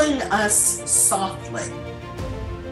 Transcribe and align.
killing 0.00 0.22
us 0.32 0.90
softly. 0.90 1.62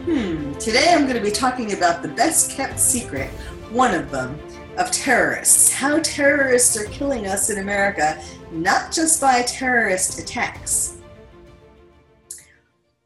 Hmm, 0.05 0.51
today 0.53 0.95
I'm 0.95 1.03
going 1.03 1.15
to 1.15 1.21
be 1.21 1.29
talking 1.29 1.73
about 1.73 2.01
the 2.01 2.07
best 2.07 2.49
kept 2.49 2.79
secret, 2.79 3.29
one 3.69 3.93
of 3.93 4.09
them, 4.09 4.39
of 4.79 4.89
terrorists. 4.89 5.71
How 5.71 5.99
terrorists 5.99 6.75
are 6.75 6.85
killing 6.85 7.27
us 7.27 7.51
in 7.51 7.59
America, 7.59 8.19
not 8.51 8.91
just 8.91 9.21
by 9.21 9.43
terrorist 9.43 10.19
attacks. 10.19 10.97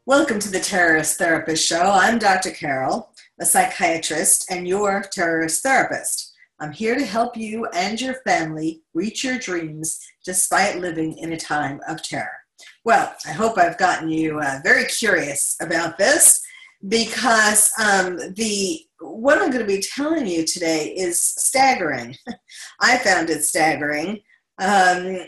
Welcome 0.06 0.38
to 0.38 0.50
the 0.50 0.60
Terrorist 0.60 1.18
Therapist 1.18 1.62
Show. 1.62 1.82
I'm 1.82 2.18
Dr. 2.18 2.52
Carol, 2.52 3.10
a 3.38 3.44
psychiatrist 3.44 4.50
and 4.50 4.66
your 4.66 5.02
terrorist 5.02 5.62
therapist. 5.62 6.32
I'm 6.60 6.72
here 6.72 6.94
to 6.94 7.04
help 7.04 7.36
you 7.36 7.66
and 7.74 8.00
your 8.00 8.14
family 8.26 8.84
reach 8.94 9.22
your 9.22 9.36
dreams 9.38 10.00
despite 10.24 10.78
living 10.78 11.18
in 11.18 11.34
a 11.34 11.36
time 11.36 11.80
of 11.86 12.02
terror. 12.02 12.43
Well, 12.84 13.14
I 13.26 13.32
hope 13.32 13.56
I've 13.56 13.78
gotten 13.78 14.10
you 14.10 14.40
uh, 14.40 14.60
very 14.62 14.84
curious 14.84 15.56
about 15.62 15.96
this 15.96 16.42
because 16.86 17.72
um, 17.82 18.18
the 18.34 18.80
what 19.00 19.38
I'm 19.38 19.50
going 19.50 19.66
to 19.66 19.66
be 19.66 19.82
telling 19.82 20.26
you 20.26 20.44
today 20.44 20.88
is 20.88 21.18
staggering. 21.18 22.14
I 22.80 22.98
found 22.98 23.30
it 23.30 23.42
staggering, 23.44 24.20
um, 24.58 25.26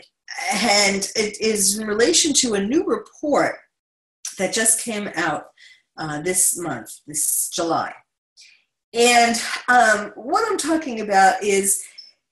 and 0.53 1.09
it 1.15 1.41
is 1.41 1.79
in 1.79 1.87
relation 1.87 2.31
to 2.33 2.53
a 2.53 2.63
new 2.63 2.85
report 2.85 3.55
that 4.37 4.53
just 4.53 4.83
came 4.83 5.09
out 5.15 5.47
uh, 5.97 6.21
this 6.21 6.59
month, 6.59 6.99
this 7.07 7.49
July. 7.49 7.91
And 8.93 9.35
um, 9.67 10.11
what 10.15 10.45
I'm 10.49 10.59
talking 10.59 11.01
about 11.01 11.41
is 11.43 11.83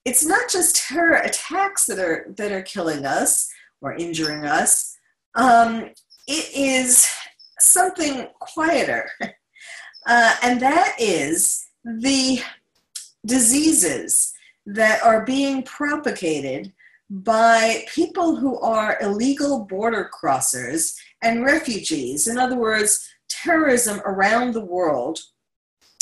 it's 0.06 0.24
not 0.24 0.52
just 0.52 0.76
terror 0.76 1.16
attacks 1.16 1.88
that 1.88 1.98
are 1.98 2.28
that 2.38 2.52
are 2.52 2.62
killing 2.62 3.08
us 3.08 3.50
or 3.82 3.96
injuring 3.96 4.46
us 4.46 4.95
um, 5.36 5.90
it 6.28 6.56
is 6.56 7.08
something 7.60 8.28
quieter, 8.40 9.10
uh, 9.22 10.36
and 10.44 10.60
that 10.62 10.96
is 11.00 11.68
the 11.84 12.42
diseases 13.26 14.34
that 14.66 15.02
are 15.04 15.26
being 15.26 15.64
propagated 15.64 16.74
by 17.10 17.86
people 17.94 18.36
who 18.36 18.60
are 18.60 18.98
illegal 19.02 19.66
border 19.66 20.10
crossers 20.14 20.96
and 21.22 21.46
refugees. 21.46 22.28
In 22.28 22.38
other 22.38 22.58
words, 22.58 23.08
terrorism 23.30 24.02
around 24.06 24.54
the 24.54 24.66
world 24.66 25.20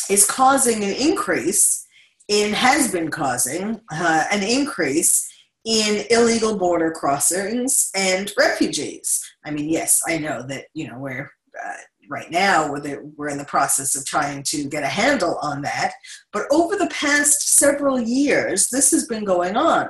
is 0.09 0.25
causing 0.25 0.83
an 0.83 0.93
increase 0.93 1.85
in, 2.29 2.53
has 2.53 2.91
been 2.91 3.11
causing 3.11 3.81
uh, 3.91 4.23
an 4.31 4.43
increase 4.43 5.29
in 5.65 6.05
illegal 6.09 6.57
border 6.57 6.91
crossings 6.91 7.89
and 7.95 8.31
refugees. 8.37 9.23
I 9.45 9.51
mean, 9.51 9.69
yes, 9.69 10.01
I 10.07 10.17
know 10.17 10.43
that, 10.43 10.65
you 10.73 10.87
know, 10.87 10.99
we're 10.99 11.31
uh, 11.63 11.73
right 12.09 12.29
now 12.31 12.71
we're, 12.71 13.03
we're 13.15 13.29
in 13.29 13.37
the 13.37 13.45
process 13.45 13.95
of 13.95 14.05
trying 14.05 14.43
to 14.43 14.65
get 14.65 14.83
a 14.83 14.87
handle 14.87 15.37
on 15.41 15.61
that. 15.61 15.93
But 16.31 16.45
over 16.51 16.75
the 16.75 16.87
past 16.87 17.57
several 17.57 17.99
years, 17.99 18.69
this 18.69 18.91
has 18.91 19.07
been 19.07 19.23
going 19.23 19.55
on. 19.55 19.89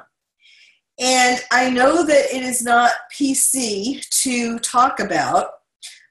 And 1.00 1.42
I 1.52 1.70
know 1.70 2.06
that 2.06 2.34
it 2.34 2.44
is 2.44 2.64
not 2.64 2.92
PC 3.18 4.08
to 4.22 4.60
talk 4.60 5.00
about, 5.00 5.48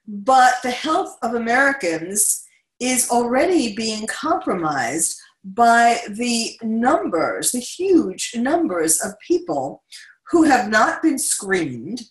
but 0.07 0.55
the 0.63 0.73
health 0.73 1.17
of 1.23 1.35
Americans 1.35 2.45
is 2.81 3.09
already 3.11 3.77
being 3.77 4.07
compromised 4.09 5.21
by 5.45 5.99
the 6.09 6.57
numbers, 6.63 7.53
the 7.53 7.61
huge 7.61 8.33
numbers 8.37 9.01
of 9.01 9.13
people 9.27 9.83
who 10.31 10.45
have 10.45 10.69
not 10.69 11.03
been 11.03 11.19
screened 11.19 12.03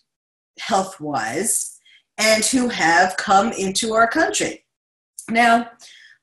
health 0.58 1.00
wise 1.00 1.78
and 2.18 2.44
who 2.44 2.68
have 2.68 3.16
come 3.16 3.52
into 3.52 3.94
our 3.94 4.06
country. 4.06 4.64
Now, 5.30 5.70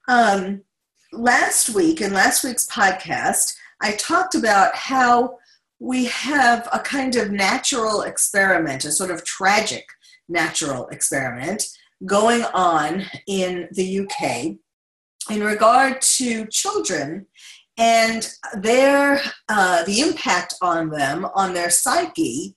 um, 0.07 0.61
last 1.11 1.69
week, 1.69 2.01
in 2.01 2.13
last 2.13 2.43
week's 2.43 2.67
podcast, 2.67 3.53
I 3.81 3.93
talked 3.93 4.35
about 4.35 4.75
how 4.75 5.37
we 5.79 6.05
have 6.05 6.67
a 6.71 6.79
kind 6.79 7.15
of 7.15 7.31
natural 7.31 8.01
experiment, 8.01 8.85
a 8.85 8.91
sort 8.91 9.11
of 9.11 9.25
tragic 9.25 9.85
natural 10.27 10.87
experiment 10.87 11.65
going 12.05 12.43
on 12.53 13.05
in 13.27 13.67
the 13.71 13.99
UK 13.99 14.57
in 15.29 15.43
regard 15.43 16.01
to 16.01 16.45
children 16.47 17.25
and 17.77 18.29
their 18.55 19.21
uh, 19.47 19.83
the 19.85 20.01
impact 20.01 20.53
on 20.61 20.89
them 20.89 21.25
on 21.33 21.53
their 21.53 21.69
psyche 21.69 22.55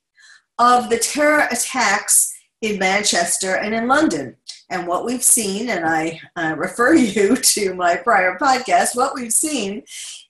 of 0.58 0.90
the 0.90 0.98
terror 0.98 1.46
attacks 1.50 2.32
in 2.60 2.78
Manchester 2.78 3.56
and 3.56 3.74
in 3.74 3.88
London. 3.88 4.36
And 4.70 4.86
what 4.86 5.04
we've 5.04 5.22
seen, 5.22 5.68
and 5.68 5.84
I 5.84 6.20
uh, 6.36 6.54
refer 6.56 6.94
you 7.14 7.36
to 7.36 7.74
my 7.74 7.96
prior 7.96 8.38
podcast, 8.38 8.96
what 8.96 9.14
we've 9.14 9.32
seen 9.32 9.82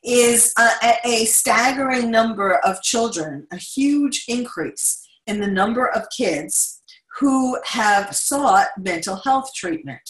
is 0.02 0.52
a, 0.58 0.94
a 1.04 1.24
staggering 1.26 2.10
number 2.10 2.56
of 2.58 2.82
children, 2.82 3.46
a 3.52 3.56
huge 3.56 4.24
increase 4.28 5.06
in 5.26 5.40
the 5.40 5.46
number 5.46 5.86
of 5.86 6.08
kids 6.16 6.82
who 7.18 7.58
have 7.64 8.14
sought 8.16 8.68
mental 8.78 9.16
health 9.16 9.52
treatment. 9.54 10.02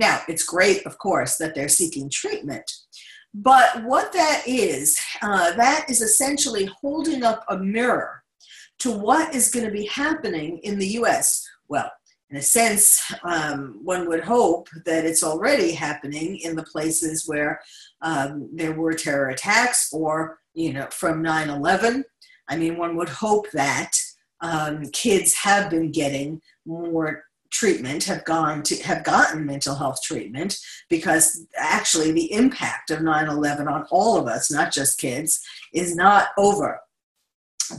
Now, 0.00 0.22
it's 0.28 0.44
great, 0.44 0.86
of 0.86 0.96
course, 0.96 1.36
that 1.36 1.54
they're 1.54 1.68
seeking 1.68 2.08
treatment. 2.08 2.68
But 3.34 3.84
what 3.84 4.12
that 4.14 4.42
is, 4.46 4.98
uh, 5.20 5.52
that 5.52 5.90
is 5.90 6.00
essentially 6.00 6.70
holding 6.80 7.22
up 7.22 7.44
a 7.50 7.58
mirror 7.58 8.22
to 8.78 8.90
what 8.90 9.34
is 9.34 9.50
going 9.50 9.66
to 9.66 9.70
be 9.70 9.84
happening 9.84 10.58
in 10.62 10.78
the 10.78 10.86
US. 11.00 11.46
Well, 11.68 11.92
in 12.30 12.38
a 12.38 12.42
sense, 12.42 13.12
um, 13.24 13.78
one 13.84 14.08
would 14.08 14.24
hope 14.24 14.68
that 14.86 15.04
it's 15.04 15.22
already 15.22 15.72
happening 15.72 16.38
in 16.38 16.56
the 16.56 16.62
places 16.62 17.28
where 17.28 17.60
um, 18.00 18.48
there 18.54 18.72
were 18.72 18.94
terror 18.94 19.28
attacks 19.28 19.90
or, 19.92 20.38
you 20.54 20.72
know, 20.72 20.88
from 20.90 21.20
9 21.20 21.50
11. 21.50 22.04
I 22.48 22.56
mean, 22.56 22.78
one 22.78 22.96
would 22.96 23.10
hope 23.10 23.50
that 23.52 23.92
um, 24.40 24.86
kids 24.92 25.34
have 25.34 25.68
been 25.68 25.92
getting 25.92 26.40
more 26.64 27.24
treatment 27.50 28.04
have 28.04 28.24
gone 28.24 28.62
to 28.62 28.82
have 28.82 29.04
gotten 29.04 29.44
mental 29.44 29.74
health 29.74 30.02
treatment 30.02 30.58
because 30.88 31.46
actually 31.56 32.12
the 32.12 32.32
impact 32.32 32.90
of 32.90 33.00
9-11 33.00 33.70
on 33.70 33.86
all 33.90 34.16
of 34.16 34.26
us 34.26 34.50
not 34.50 34.72
just 34.72 35.00
kids 35.00 35.40
is 35.74 35.94
not 35.94 36.28
over. 36.38 36.80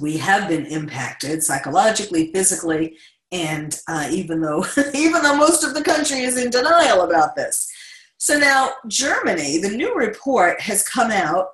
We 0.01 0.17
have 0.17 0.47
been 0.47 0.65
impacted 0.65 1.43
psychologically 1.43 2.31
physically 2.31 2.97
and 3.31 3.77
uh, 3.87 4.07
even 4.11 4.41
though 4.41 4.65
even 4.93 5.23
though 5.23 5.37
most 5.37 5.63
of 5.63 5.73
the 5.73 5.83
country 5.83 6.19
is 6.19 6.37
in 6.37 6.51
denial 6.51 7.01
about 7.01 7.35
this. 7.35 7.69
So 8.17 8.37
now 8.37 8.71
germany 8.87 9.59
the 9.59 9.75
new 9.75 9.95
report 9.95 10.61
has 10.61 10.87
come 10.87 11.11
out 11.11 11.47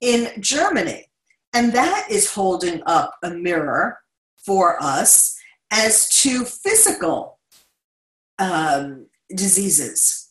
in 0.00 0.30
germany 0.40 1.06
and 1.52 1.72
that 1.72 2.06
is 2.10 2.32
holding 2.32 2.82
up 2.86 3.14
a 3.22 3.30
mirror 3.30 3.98
for 4.44 4.82
us 4.82 5.36
as 5.70 6.08
to 6.22 6.44
physical 6.44 7.33
um, 8.38 9.06
diseases, 9.34 10.30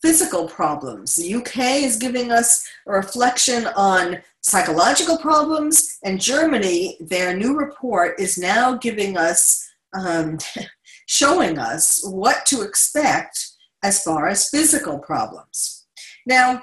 physical 0.00 0.48
problems. 0.48 1.16
The 1.16 1.34
UK 1.34 1.58
is 1.82 1.96
giving 1.96 2.30
us 2.30 2.66
a 2.86 2.92
reflection 2.92 3.66
on 3.76 4.22
psychological 4.42 5.18
problems, 5.18 5.98
and 6.04 6.20
Germany, 6.20 6.96
their 7.00 7.36
new 7.36 7.56
report 7.56 8.18
is 8.18 8.38
now 8.38 8.74
giving 8.74 9.16
us, 9.16 9.68
um, 9.94 10.38
showing 11.06 11.58
us 11.58 12.04
what 12.04 12.46
to 12.46 12.62
expect 12.62 13.38
as 13.82 14.02
far 14.02 14.28
as 14.28 14.48
physical 14.48 14.98
problems. 14.98 15.86
Now, 16.26 16.62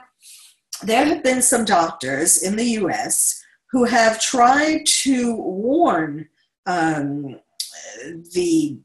there 0.81 1.05
have 1.05 1.23
been 1.23 1.41
some 1.41 1.65
doctors 1.65 2.43
in 2.43 2.55
the 2.55 2.71
US 2.81 3.43
who 3.71 3.83
have 3.83 4.19
tried 4.19 4.85
to 4.85 5.35
warn 5.35 6.27
um, 6.65 7.39
the 8.33 8.79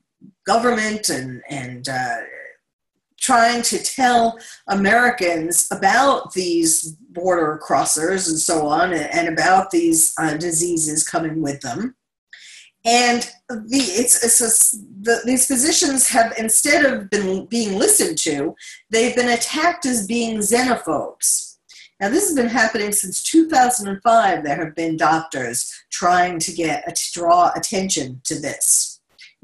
government 0.46 1.08
and, 1.08 1.42
and 1.48 1.88
uh, 1.88 2.16
trying 3.20 3.62
to 3.62 3.82
tell 3.82 4.38
Americans 4.68 5.66
about 5.70 6.32
these 6.34 6.92
border 7.10 7.60
crossers 7.66 8.28
and 8.28 8.38
so 8.38 8.66
on, 8.66 8.92
and, 8.92 9.08
and 9.14 9.28
about 9.28 9.70
these 9.70 10.12
uh, 10.18 10.36
diseases 10.36 11.08
coming 11.08 11.40
with 11.40 11.60
them. 11.60 11.94
And 12.84 13.22
the, 13.48 13.78
it's, 13.78 14.22
it's 14.22 14.40
a, 14.42 14.76
the, 15.00 15.22
these 15.24 15.46
physicians 15.46 16.08
have, 16.08 16.34
instead 16.36 16.84
of 16.84 17.08
been, 17.08 17.46
being 17.46 17.78
listened 17.78 18.18
to, 18.18 18.54
they've 18.90 19.16
been 19.16 19.30
attacked 19.30 19.86
as 19.86 20.06
being 20.06 20.38
xenophobes. 20.38 21.56
Now, 22.00 22.10
this 22.10 22.26
has 22.26 22.36
been 22.36 22.48
happening 22.48 22.92
since 22.92 23.22
2005. 23.22 24.44
There 24.44 24.64
have 24.64 24.74
been 24.74 24.98
doctors 24.98 25.72
trying 25.90 26.38
to 26.40 26.52
get 26.52 26.94
to 26.94 27.12
draw 27.14 27.52
attention 27.56 28.20
to 28.24 28.38
this 28.38 28.93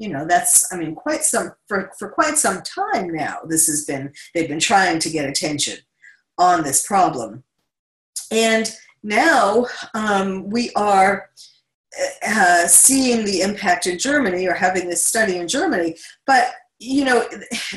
you 0.01 0.09
know 0.09 0.25
that's 0.25 0.71
i 0.73 0.77
mean 0.77 0.95
quite 0.95 1.23
some 1.23 1.51
for, 1.67 1.91
for 1.97 2.09
quite 2.09 2.37
some 2.37 2.61
time 2.63 3.13
now 3.13 3.37
this 3.47 3.67
has 3.67 3.85
been 3.85 4.11
they've 4.33 4.49
been 4.49 4.59
trying 4.59 4.99
to 4.99 5.09
get 5.09 5.29
attention 5.29 5.77
on 6.37 6.63
this 6.63 6.85
problem. 6.87 7.43
And 8.31 8.71
now 9.03 9.67
um, 9.93 10.49
we 10.49 10.71
are 10.75 11.29
uh, 12.25 12.67
seeing 12.67 13.25
the 13.25 13.41
impact 13.41 13.85
in 13.85 13.99
germany 13.99 14.47
or 14.47 14.53
having 14.53 14.87
this 14.87 15.03
study 15.03 15.37
in 15.37 15.47
germany 15.47 15.95
but 16.25 16.53
you 16.81 17.05
know, 17.05 17.23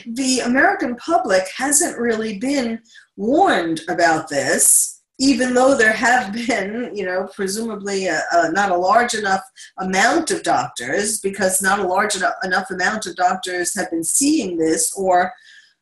the 0.06 0.41
American 0.41 0.97
public 0.97 1.44
hasn't 1.56 1.99
really 1.99 2.38
been 2.38 2.81
warned 3.17 3.82
about 3.88 4.29
this, 4.29 5.03
even 5.19 5.55
though 5.55 5.76
there 5.76 5.93
have 5.93 6.32
been, 6.32 6.90
you 6.94 7.05
know, 7.05 7.28
presumably 7.34 8.06
a, 8.06 8.20
a, 8.32 8.50
not 8.52 8.70
a 8.70 8.76
large 8.76 9.14
enough 9.14 9.43
amount 9.78 10.31
of 10.31 10.43
doctors, 10.43 11.20
because 11.20 11.62
not 11.62 11.78
a 11.78 11.87
large 11.87 12.16
enough, 12.16 12.34
enough 12.43 12.70
amount 12.70 13.06
of 13.06 13.14
doctors 13.14 13.75
have 13.76 13.90
been 13.90 14.05
seeing 14.05 14.56
this 14.56 14.93
or 14.96 15.32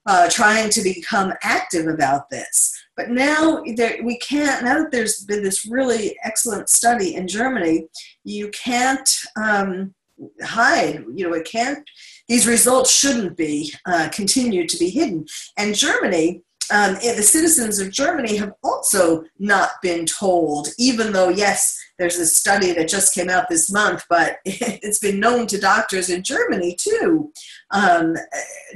uh, 0.07 0.29
trying 0.29 0.69
to 0.69 0.83
become 0.83 1.33
active 1.43 1.87
about 1.87 2.29
this. 2.29 2.77
But 2.97 3.11
now 3.11 3.63
there, 3.77 3.99
we 4.03 4.19
can't, 4.19 4.65
now 4.65 4.83
that 4.83 4.93
there's 4.93 5.25
been 5.25 5.43
this 5.43 5.65
really 5.65 6.19
excellent 6.25 6.69
study 6.69 7.15
in 7.15 7.27
Germany, 7.27 7.87
you 8.25 8.51
can't 8.51 9.09
um, 9.37 9.95
hide, 10.43 11.05
you 11.15 11.27
know, 11.27 11.35
it 11.35 11.47
can't, 11.47 11.89
these 12.29 12.47
results 12.47 12.93
shouldn't 12.93 13.37
be 13.37 13.73
uh, 13.87 14.09
continued 14.13 14.69
to 14.71 14.79
be 14.79 14.91
hidden. 14.91 15.25
And 15.57 15.75
Germany, 15.75 16.43
um, 16.71 16.95
the 16.95 17.23
citizens 17.23 17.79
of 17.79 17.91
Germany 17.91 18.37
have 18.37 18.53
also 18.63 19.25
not 19.39 19.71
been 19.83 20.07
told, 20.07 20.69
even 20.79 21.13
though, 21.13 21.29
yes, 21.29 21.79
there's 21.99 22.17
a 22.17 22.27
study 22.27 22.73
that 22.73 22.89
just 22.89 23.15
came 23.15 23.31
out 23.31 23.49
this 23.49 23.71
month, 23.71 24.05
but 24.09 24.39
it's 24.45 24.99
been 24.99 25.21
known 25.21 25.47
to 25.49 25.61
doctors 25.61 26.11
in 26.11 26.23
Germany 26.23 26.77
too, 26.79 27.33
um, 27.71 28.15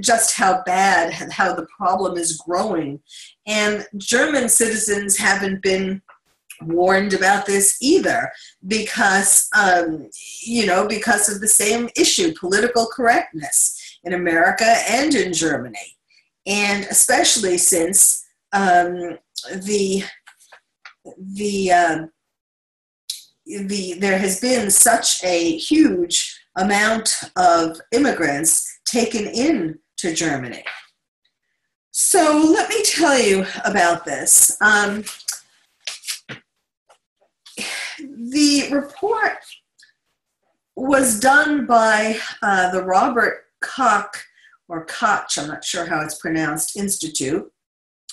just 0.00 0.36
how 0.36 0.62
bad, 0.64 1.12
how 1.32 1.54
the 1.54 1.66
problem 1.76 2.16
is 2.16 2.36
growing. 2.36 3.00
And 3.46 3.86
German 3.96 4.48
citizens 4.48 5.16
haven't 5.16 5.62
been 5.62 6.02
warned 6.62 7.12
about 7.12 7.46
this 7.46 7.76
either 7.80 8.30
because 8.66 9.48
um, 9.56 10.08
you 10.42 10.66
know 10.66 10.86
because 10.86 11.28
of 11.28 11.40
the 11.40 11.48
same 11.48 11.88
issue 11.96 12.32
political 12.38 12.86
correctness 12.86 13.98
in 14.04 14.14
america 14.14 14.76
and 14.88 15.14
in 15.14 15.32
germany 15.32 15.95
and 16.46 16.84
especially 16.84 17.58
since 17.58 18.24
um, 18.52 19.18
the 19.64 20.04
the 21.18 21.72
uh, 21.72 22.06
the 23.46 23.94
there 23.98 24.18
has 24.18 24.40
been 24.40 24.70
such 24.70 25.22
a 25.24 25.56
huge 25.56 26.40
amount 26.56 27.22
of 27.36 27.80
immigrants 27.92 28.80
taken 28.86 29.26
in 29.26 29.78
to 29.98 30.14
Germany. 30.14 30.64
So 31.92 32.52
let 32.54 32.68
me 32.68 32.82
tell 32.84 33.18
you 33.18 33.46
about 33.64 34.04
this. 34.04 34.56
Um, 34.60 35.04
the 37.98 38.68
report 38.70 39.38
was 40.76 41.18
done 41.18 41.66
by 41.66 42.18
uh, 42.42 42.70
the 42.70 42.84
Robert 42.84 43.44
Koch 43.62 44.14
or 44.68 44.84
Koch, 44.86 45.38
I'm 45.38 45.48
not 45.48 45.64
sure 45.64 45.86
how 45.86 46.00
it's 46.02 46.18
pronounced, 46.18 46.76
Institute, 46.76 47.50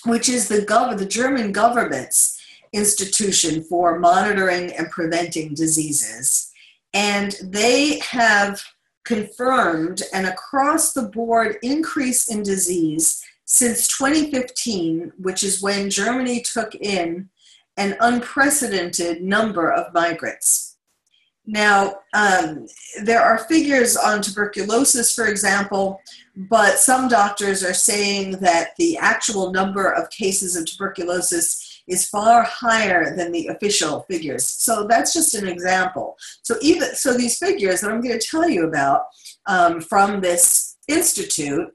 which 0.04 0.28
is 0.28 0.48
the, 0.48 0.58
gov- 0.58 0.98
the 0.98 1.06
German 1.06 1.52
government's 1.52 2.40
institution 2.72 3.62
for 3.62 3.98
monitoring 3.98 4.72
and 4.72 4.90
preventing 4.90 5.54
diseases. 5.54 6.50
And 6.92 7.34
they 7.42 8.00
have 8.00 8.62
confirmed 9.04 10.02
an 10.12 10.26
across 10.26 10.92
the 10.92 11.02
board 11.02 11.56
increase 11.62 12.28
in 12.28 12.42
disease 12.42 13.22
since 13.44 13.88
2015, 13.96 15.12
which 15.18 15.42
is 15.42 15.62
when 15.62 15.90
Germany 15.90 16.40
took 16.40 16.74
in 16.74 17.28
an 17.76 17.96
unprecedented 18.00 19.22
number 19.22 19.70
of 19.70 19.92
migrants. 19.92 20.73
Now, 21.46 21.96
um, 22.14 22.66
there 23.02 23.20
are 23.20 23.38
figures 23.38 23.96
on 23.96 24.22
tuberculosis, 24.22 25.14
for 25.14 25.26
example, 25.26 26.00
but 26.36 26.78
some 26.78 27.08
doctors 27.08 27.62
are 27.62 27.74
saying 27.74 28.32
that 28.40 28.70
the 28.78 28.96
actual 28.96 29.52
number 29.52 29.90
of 29.90 30.08
cases 30.10 30.56
of 30.56 30.64
tuberculosis 30.64 31.82
is 31.86 32.08
far 32.08 32.42
higher 32.44 33.14
than 33.14 33.30
the 33.30 33.48
official 33.48 34.06
figures. 34.10 34.46
So 34.46 34.86
that's 34.88 35.12
just 35.12 35.34
an 35.34 35.46
example. 35.46 36.16
So 36.42 36.56
even 36.62 36.94
so, 36.94 37.14
these 37.14 37.38
figures 37.38 37.80
that 37.80 37.90
I'm 37.90 38.00
going 38.00 38.18
to 38.18 38.26
tell 38.26 38.48
you 38.48 38.66
about 38.66 39.02
um, 39.46 39.80
from 39.80 40.20
this 40.20 40.76
institute 40.88 41.68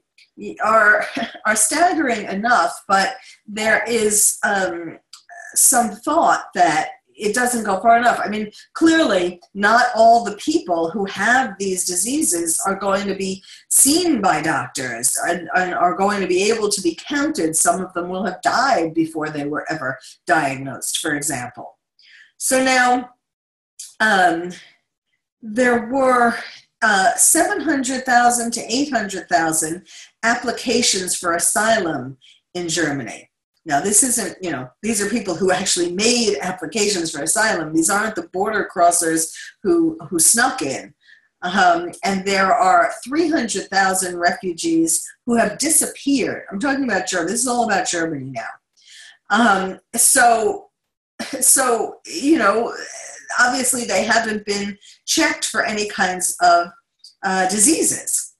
are 0.64 1.06
are 1.46 1.56
staggering 1.56 2.26
enough, 2.26 2.82
but 2.88 3.14
there 3.46 3.84
is 3.86 4.38
um, 4.44 4.98
some 5.54 5.90
thought 5.90 6.46
that 6.54 6.88
it 7.20 7.34
doesn't 7.34 7.64
go 7.64 7.80
far 7.80 7.98
enough. 7.98 8.20
I 8.22 8.28
mean, 8.28 8.50
clearly, 8.72 9.40
not 9.54 9.86
all 9.94 10.24
the 10.24 10.36
people 10.36 10.90
who 10.90 11.04
have 11.06 11.54
these 11.58 11.84
diseases 11.84 12.60
are 12.66 12.74
going 12.74 13.06
to 13.06 13.14
be 13.14 13.42
seen 13.68 14.20
by 14.20 14.42
doctors 14.42 15.16
and, 15.26 15.48
and, 15.54 15.74
are 15.74 15.94
going 15.94 16.20
to 16.20 16.26
be 16.26 16.50
able 16.50 16.68
to 16.70 16.80
be 16.80 16.98
counted. 17.06 17.54
Some 17.54 17.80
of 17.80 17.92
them 17.92 18.08
will 18.08 18.24
have 18.24 18.42
died 18.42 18.94
before 18.94 19.28
they 19.30 19.46
were 19.46 19.70
ever 19.70 19.98
diagnosed, 20.26 20.98
for 20.98 21.14
example. 21.14 21.78
So 22.38 22.62
now, 22.64 23.10
um, 24.00 24.50
there 25.42 25.86
were 25.86 26.34
uh, 26.82 27.14
700,000 27.14 28.52
to 28.52 28.60
800,000 28.72 29.86
applications 30.22 31.16
for 31.16 31.34
asylum 31.34 32.16
in 32.54 32.68
Germany. 32.68 33.29
Now, 33.66 33.80
this 33.80 34.02
isn't, 34.02 34.42
you 34.42 34.50
know, 34.50 34.70
these 34.82 35.02
are 35.02 35.10
people 35.10 35.34
who 35.34 35.52
actually 35.52 35.92
made 35.92 36.38
applications 36.40 37.10
for 37.10 37.22
asylum. 37.22 37.74
These 37.74 37.90
aren't 37.90 38.16
the 38.16 38.28
border 38.28 38.68
crossers 38.74 39.32
who, 39.62 39.98
who 40.08 40.18
snuck 40.18 40.62
in. 40.62 40.94
Um, 41.42 41.92
and 42.04 42.24
there 42.24 42.52
are 42.52 42.92
300,000 43.04 44.18
refugees 44.18 45.06
who 45.26 45.36
have 45.36 45.58
disappeared. 45.58 46.44
I'm 46.50 46.58
talking 46.58 46.84
about 46.84 47.06
Germany. 47.06 47.32
This 47.32 47.42
is 47.42 47.48
all 47.48 47.64
about 47.64 47.88
Germany 47.88 48.30
now. 48.30 48.48
Um, 49.30 49.80
so, 49.94 50.68
so, 51.40 51.98
you 52.06 52.38
know, 52.38 52.74
obviously 53.38 53.84
they 53.84 54.04
haven't 54.04 54.44
been 54.44 54.76
checked 55.06 55.46
for 55.46 55.64
any 55.64 55.88
kinds 55.88 56.36
of 56.42 56.68
uh, 57.22 57.48
diseases. 57.48 58.34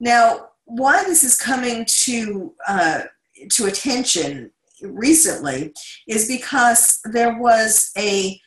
Now, 0.00 0.48
why 0.64 1.04
this 1.04 1.22
is 1.22 1.36
coming 1.36 1.84
to 1.86 2.54
uh, 2.66 3.02
to 3.50 3.66
attention 3.66 4.50
recently 4.82 5.72
is 6.08 6.28
because 6.28 7.00
there 7.04 7.38
was 7.38 7.90
a 7.96 8.40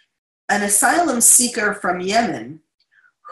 an 0.49 0.61
asylum 0.61 1.21
seeker 1.21 1.73
from 1.73 2.01
Yemen 2.01 2.59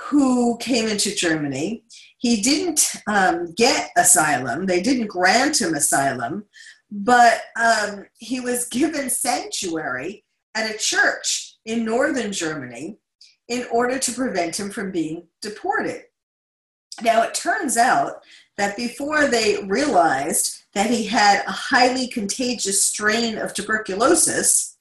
who 0.06 0.58
came 0.58 0.88
into 0.88 1.14
Germany. 1.14 1.84
He 2.18 2.42
didn't 2.42 2.92
um, 3.08 3.54
get 3.56 3.92
asylum; 3.98 4.66
they 4.66 4.82
didn't 4.82 5.08
grant 5.08 5.62
him 5.62 5.76
asylum, 5.76 6.46
but 6.90 7.42
um, 7.60 8.06
he 8.18 8.40
was 8.40 8.68
given 8.72 9.10
sanctuary 9.10 10.24
at 10.56 10.74
a 10.74 10.78
church 10.78 11.58
in 11.66 11.86
northern 11.86 12.32
Germany 12.32 12.98
in 13.48 13.66
order 13.72 14.00
to 14.00 14.12
prevent 14.12 14.60
him 14.60 14.70
from 14.70 14.92
being 14.92 15.28
deported. 15.42 16.04
Now, 17.02 17.24
it 17.24 17.34
turns 17.34 17.76
out 17.78 18.24
that 18.58 18.78
before 18.78 19.28
they 19.28 19.64
realized 19.64 20.64
that 20.74 20.90
he 20.90 21.06
had 21.06 21.44
a 21.46 21.52
highly 21.52 22.08
contagious 22.08 22.84
strain 22.84 23.38
of 23.38 23.54
tuberculosis. 23.54 24.76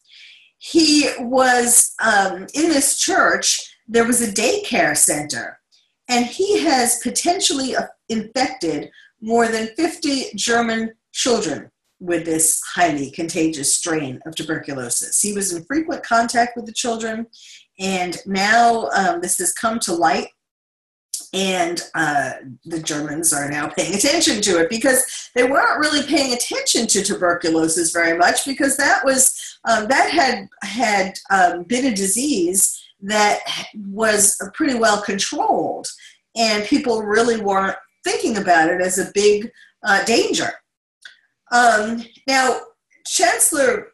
He 0.59 1.09
was 1.19 1.95
um, 2.03 2.47
in 2.55 2.69
this 2.69 2.99
church, 2.99 3.77
there 3.89 4.07
was 4.07 4.23
a 4.23 4.33
daycare 4.33 4.97
center, 4.97 5.59
and 6.09 6.25
he 6.25 6.61
has 6.61 7.01
potentially 7.03 7.77
uh, 7.77 7.87
infected 8.09 8.91
more 9.21 9.49
than 9.49 9.69
50 9.77 10.31
German 10.37 10.93
children 11.13 11.71
with 12.01 12.25
this 12.25 12.61
highly 12.75 13.11
contagious 13.11 13.75
strain 13.75 14.21
of 14.27 14.35
tuberculosis. 14.35 15.21
He 15.21 15.33
was 15.33 15.53
in 15.53 15.65
frequent 15.65 16.03
contact 16.03 16.57
with 16.57 16.67
the 16.67 16.73
children, 16.73 17.27
and 17.79 18.17
now 18.27 18.89
um, 18.97 19.21
this 19.21 19.39
has 19.39 19.53
come 19.53 19.79
to 19.81 19.95
light 19.95 20.29
and 21.33 21.81
uh, 21.95 22.33
the 22.67 22.81
Germans 22.81 23.33
are 23.33 23.51
now 23.51 23.69
paying 23.69 23.95
attention 23.95 24.43
to 24.43 24.61
it 24.61 24.69
because 24.69 25.31
they 25.35 25.45
weren't 25.45 25.81
really 25.81 26.07
paying 26.07 26.35
attention 26.35 26.87
to 26.89 27.03
tuberculosis 27.03 27.93
very 27.93 28.19
much 28.19 28.45
because 28.45 28.77
that 28.77 29.05
was 29.05 29.59
um, 29.65 29.89
that 29.89 30.11
had 30.11 30.49
had 30.63 31.19
um, 31.31 31.63
been 31.65 31.87
a 31.87 31.97
disease 31.97 32.79
that 33.01 33.41
was 33.75 34.41
pretty 34.55 34.75
well 34.75 35.01
controlled, 35.03 35.89
and 36.37 36.65
people 36.65 37.03
really 37.03 37.41
weren't 37.41 37.77
thinking 38.05 38.37
about 38.37 38.69
it 38.69 38.81
as 38.81 38.99
a 38.99 39.11
big 39.15 39.51
uh, 39.85 40.05
danger. 40.05 40.51
Um, 41.51 42.05
now, 42.27 42.61
Chancellor 43.07 43.89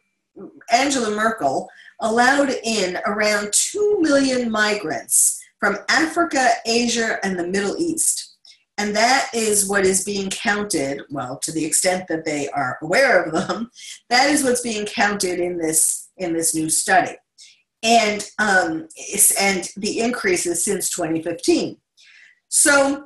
Angela 0.71 1.15
Merkel 1.15 1.69
allowed 2.01 2.49
in 2.63 2.97
around 3.05 3.51
two 3.51 3.97
million 4.01 4.49
migrants 4.49 5.38
from 5.59 5.77
Africa, 5.89 6.49
Asia, 6.65 7.17
and 7.23 7.37
the 7.37 7.47
Middle 7.47 7.77
East. 7.77 8.37
And 8.77 8.95
that 8.95 9.29
is 9.33 9.67
what 9.67 9.85
is 9.85 10.05
being 10.05 10.29
counted, 10.29 11.01
well, 11.09 11.37
to 11.39 11.51
the 11.51 11.65
extent 11.65 12.07
that 12.07 12.23
they 12.23 12.47
are 12.49 12.77
aware 12.81 13.23
of 13.23 13.33
them, 13.33 13.69
that 14.09 14.29
is 14.29 14.43
what's 14.43 14.61
being 14.61 14.85
counted 14.85 15.39
in 15.39 15.57
this, 15.57 16.09
in 16.17 16.33
this 16.33 16.55
new 16.55 16.69
study. 16.69 17.15
And, 17.83 18.27
um, 18.39 18.87
and 19.39 19.69
the 19.77 19.99
increases 19.99 20.63
since 20.63 20.89
2015. 20.89 21.77
So 22.49 23.05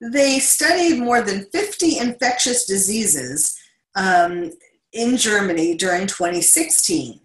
they 0.00 0.38
studied 0.38 1.00
more 1.00 1.22
than 1.22 1.46
50 1.52 1.98
infectious 1.98 2.66
diseases 2.66 3.56
um, 3.96 4.52
in 4.92 5.16
Germany 5.16 5.74
during 5.74 6.06
2016 6.06 7.20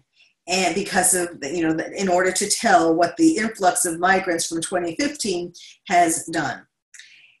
and 0.46 0.74
because 0.74 1.14
of 1.14 1.38
you 1.42 1.62
know 1.62 1.76
in 1.96 2.08
order 2.08 2.32
to 2.32 2.48
tell 2.48 2.94
what 2.94 3.16
the 3.16 3.36
influx 3.36 3.84
of 3.84 3.98
migrants 3.98 4.46
from 4.46 4.60
2015 4.60 5.52
has 5.88 6.26
done. 6.26 6.66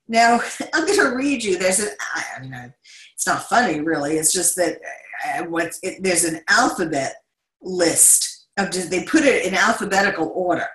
Now 0.08 0.40
i'm 0.74 0.86
going 0.86 0.98
to 0.98 1.16
read 1.16 1.42
you 1.42 1.58
there's 1.58 1.80
an 1.80 1.90
i 2.14 2.40
mean 2.40 2.72
it's 3.14 3.26
not 3.26 3.48
funny 3.48 3.80
really. 3.80 4.16
It's 4.16 4.32
just 4.32 4.56
that 4.56 4.78
uh, 5.26 5.44
what 5.44 5.72
it, 5.82 6.02
there's 6.02 6.24
an 6.24 6.40
alphabet 6.48 7.16
list 7.62 8.46
of 8.58 8.70
they 8.90 9.04
put 9.04 9.24
it 9.24 9.46
in 9.46 9.54
alphabetical 9.54 10.30
order. 10.34 10.66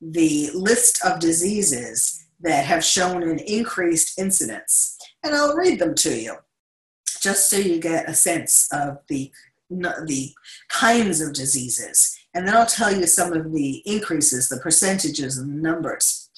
The 0.00 0.50
list 0.54 1.04
of 1.04 1.20
diseases 1.20 2.24
that 2.40 2.64
have 2.64 2.84
shown 2.84 3.22
an 3.22 3.38
increased 3.40 4.18
incidence. 4.18 4.96
And 5.24 5.34
i'll 5.34 5.56
read 5.56 5.78
them 5.78 5.94
to 5.96 6.16
you 6.16 6.36
just 7.20 7.48
so 7.48 7.56
you 7.56 7.78
get 7.78 8.08
a 8.08 8.14
sense 8.14 8.68
of 8.72 8.98
the 9.08 9.30
the 9.80 10.32
kinds 10.68 11.20
of 11.20 11.32
diseases. 11.32 12.16
And 12.34 12.46
then 12.46 12.56
I'll 12.56 12.66
tell 12.66 12.94
you 12.94 13.06
some 13.06 13.32
of 13.32 13.52
the 13.52 13.82
increases, 13.86 14.48
the 14.48 14.58
percentages, 14.58 15.38
and 15.38 15.50
the 15.50 15.60
numbers. 15.60 16.30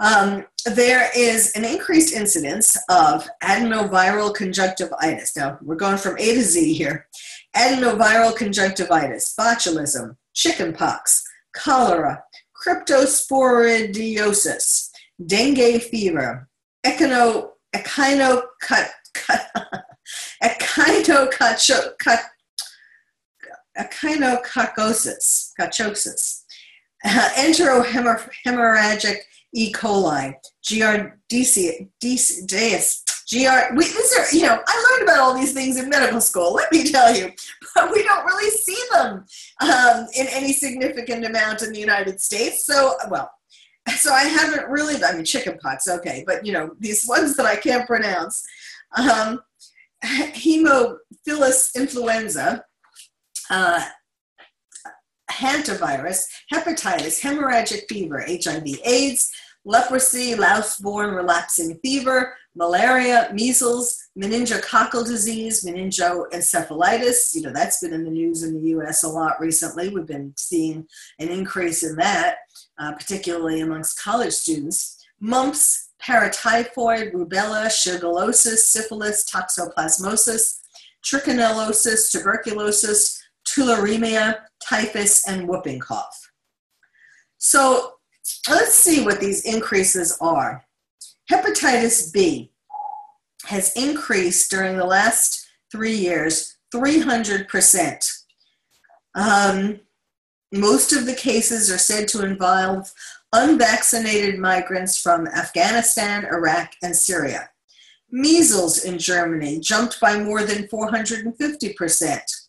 Um, 0.00 0.46
there 0.64 1.10
is 1.16 1.50
an 1.56 1.64
increased 1.64 2.14
incidence 2.14 2.76
of 2.88 3.28
adenoviral 3.42 4.32
conjunctivitis. 4.34 5.36
Now, 5.36 5.58
we're 5.60 5.74
going 5.74 5.98
from 5.98 6.16
A 6.18 6.34
to 6.34 6.42
Z 6.42 6.72
here. 6.72 7.08
Adenoviral 7.56 8.36
conjunctivitis, 8.36 9.34
botulism, 9.38 10.16
chickenpox, 10.34 11.24
cholera, 11.56 12.22
cryptosporidiosis, 12.64 14.90
dengue 15.24 15.82
fever, 15.82 16.48
echino, 16.86 17.50
echino, 17.74 18.42
echinococcus, 20.42 21.70
echinococcus, 23.78 25.52
cocciosis, 25.58 26.42
uh, 27.04 27.28
enterohemorrhagic 27.36 29.16
E. 29.54 29.72
coli, 29.72 30.34
DS, 31.98 33.04
GR, 33.30 33.74
we, 33.76 33.84
these 33.84 34.18
are, 34.18 34.34
you 34.34 34.42
know, 34.42 34.58
I 34.66 34.90
learned 34.90 35.02
about 35.08 35.18
all 35.18 35.34
these 35.34 35.52
things 35.52 35.76
in 35.76 35.88
medical 35.88 36.20
school, 36.20 36.54
let 36.54 36.72
me 36.72 36.90
tell 36.90 37.14
you, 37.14 37.30
but 37.74 37.92
we 37.92 38.02
don't 38.02 38.24
really 38.24 38.50
see 38.50 38.82
them 38.92 39.24
um, 39.60 40.06
in 40.16 40.26
any 40.28 40.52
significant 40.52 41.24
amount 41.24 41.62
in 41.62 41.72
the 41.72 41.78
United 41.78 42.20
States. 42.20 42.64
So, 42.64 42.94
well, 43.10 43.30
so 43.96 44.12
I 44.12 44.24
haven't 44.24 44.68
really, 44.68 45.02
I 45.02 45.12
mean, 45.12 45.24
chicken 45.24 45.52
chickenpox, 45.52 45.88
okay, 45.88 46.24
but 46.26 46.44
you 46.44 46.52
know, 46.52 46.74
these 46.78 47.06
ones 47.06 47.36
that 47.36 47.46
I 47.46 47.56
can't 47.56 47.86
pronounce. 47.86 48.44
Um, 48.96 49.40
Haemophilus 50.04 51.74
influenza, 51.74 52.64
uh, 53.50 53.84
hantavirus, 55.30 56.24
hepatitis, 56.52 57.20
hemorrhagic 57.20 57.82
fever, 57.88 58.24
HIV, 58.26 58.80
AIDS, 58.84 59.30
leprosy, 59.64 60.34
louse-borne 60.34 61.14
relapsing 61.14 61.78
fever, 61.84 62.34
malaria, 62.54 63.30
measles, 63.32 63.96
meningococcal 64.18 65.06
disease, 65.06 65.64
meningoencephalitis. 65.64 67.34
You 67.34 67.42
know, 67.42 67.52
that's 67.52 67.80
been 67.80 67.92
in 67.92 68.04
the 68.04 68.10
news 68.10 68.42
in 68.42 68.54
the 68.54 68.68
US 68.70 69.04
a 69.04 69.08
lot 69.08 69.40
recently. 69.40 69.90
We've 69.90 70.06
been 70.06 70.32
seeing 70.36 70.86
an 71.18 71.28
increase 71.28 71.84
in 71.84 71.96
that, 71.96 72.36
uh, 72.78 72.92
particularly 72.92 73.60
amongst 73.60 74.02
college 74.02 74.32
students. 74.32 74.96
Mumps, 75.20 75.90
paratyphoid, 76.02 77.12
rubella, 77.12 77.66
shigellosis, 77.66 78.58
syphilis, 78.58 79.28
toxoplasmosis, 79.30 80.60
trichinellosis, 81.04 82.10
tuberculosis, 82.10 83.22
tularemia, 83.58 84.40
typhus, 84.62 85.26
and 85.26 85.48
whooping 85.48 85.80
cough. 85.80 86.30
So 87.38 87.94
let's 88.48 88.74
see 88.74 89.04
what 89.04 89.20
these 89.20 89.44
increases 89.44 90.16
are. 90.20 90.64
Hepatitis 91.30 92.12
B 92.12 92.52
has 93.46 93.72
increased 93.76 94.50
during 94.50 94.76
the 94.76 94.84
last 94.84 95.46
three 95.70 95.96
years 95.96 96.56
300%. 96.74 98.24
Um, 99.14 99.80
most 100.52 100.92
of 100.92 101.06
the 101.06 101.14
cases 101.14 101.70
are 101.70 101.78
said 101.78 102.08
to 102.08 102.24
involve 102.24 102.92
unvaccinated 103.32 104.38
migrants 104.38 105.00
from 105.00 105.26
Afghanistan, 105.26 106.24
Iraq, 106.24 106.72
and 106.82 106.94
Syria. 106.94 107.50
Measles 108.10 108.84
in 108.84 108.98
Germany 108.98 109.60
jumped 109.60 110.00
by 110.00 110.18
more 110.18 110.42
than 110.42 110.66
450% 110.68 112.47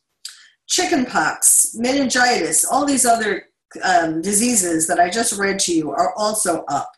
chickenpox, 0.69 1.75
meningitis, 1.75 2.63
all 2.63 2.85
these 2.85 3.05
other 3.05 3.47
um, 3.83 4.21
diseases 4.21 4.87
that 4.87 4.99
I 4.99 5.09
just 5.09 5.37
read 5.37 5.59
to 5.59 5.73
you 5.73 5.91
are 5.91 6.13
also 6.15 6.63
up. 6.69 6.91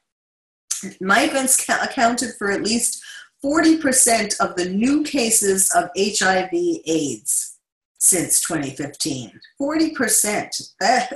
Migrants 1.00 1.66
ca- 1.66 1.82
accounted 1.84 2.32
for 2.38 2.51
at 2.51 2.63
least 2.63 3.01
40% 3.44 4.40
of 4.40 4.56
the 4.56 4.70
new 4.70 5.04
cases 5.04 5.72
of 5.75 5.90
HIV 5.98 6.50
AIDS 6.54 7.58
since 8.00 8.42
2015. 8.42 9.40
40%. 9.60 10.74
That, 10.80 11.13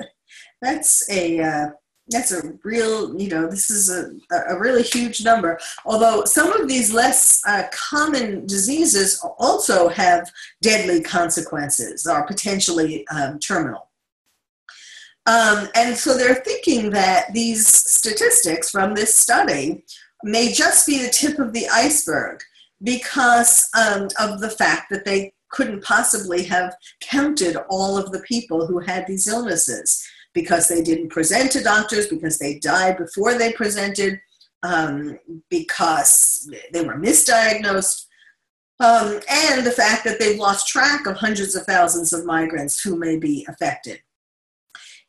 that's 0.62 1.10
a 1.10 1.40
uh, 1.40 1.68
that's 2.10 2.32
a 2.32 2.54
real, 2.64 3.20
you 3.20 3.30
know, 3.30 3.48
this 3.48 3.70
is 3.70 3.90
a, 3.90 4.12
a 4.50 4.60
really 4.60 4.84
huge 4.84 5.24
number. 5.24 5.60
Although 5.86 6.26
some 6.26 6.52
of 6.54 6.68
these 6.68 6.94
less 6.94 7.42
uh, 7.48 7.64
common 7.72 8.46
diseases 8.46 9.20
also 9.40 9.90
have 9.90 10.32
deadly 10.62 11.02
consequences, 11.02 12.06
are 12.06 12.28
potentially 12.28 13.08
um, 13.08 13.40
terminal. 13.40 13.90
Um, 15.26 15.68
and 15.76 15.98
so 15.98 16.16
they're 16.16 16.36
thinking 16.36 16.92
that 16.92 17.34
these 17.34 17.68
statistics 17.68 18.70
from 18.70 18.94
this 18.94 19.16
study 19.16 19.84
may 20.24 20.52
just 20.52 20.86
be 20.86 21.00
the 21.02 21.10
tip 21.10 21.40
of 21.40 21.54
the 21.54 21.68
iceberg 21.70 22.42
because 22.84 23.68
um, 23.76 24.10
of 24.20 24.40
the 24.40 24.50
fact 24.50 24.92
that 24.92 25.06
they 25.06 25.34
couldn't 25.50 25.84
possibly 25.84 26.44
have 26.44 26.76
counted 27.00 27.58
all 27.70 27.98
of 27.98 28.12
the 28.12 28.20
people 28.20 28.68
who 28.68 28.80
had 28.80 29.08
these 29.08 29.28
illnesses 29.28 30.06
because 30.36 30.68
they 30.68 30.84
didn't 30.84 31.10
present 31.10 31.52
to 31.54 31.64
doctors, 31.64 32.08
because 32.08 32.38
they 32.38 32.60
died 32.60 32.98
before 32.98 33.36
they 33.36 33.54
presented, 33.54 34.20
um, 34.62 35.18
because 35.50 36.52
they 36.72 36.84
were 36.84 37.00
misdiagnosed, 37.00 38.06
um, 38.82 39.20
and 39.30 39.66
the 39.66 39.72
fact 39.72 40.04
that 40.04 40.20
they've 40.20 40.38
lost 40.38 40.68
track 40.68 41.08
of 41.08 41.16
hundreds 41.16 41.56
of 41.56 41.64
thousands 41.64 42.12
of 42.14 42.26
migrants 42.26 42.82
who 42.82 42.98
may 42.98 43.18
be 43.18 43.46
affected. 43.50 44.00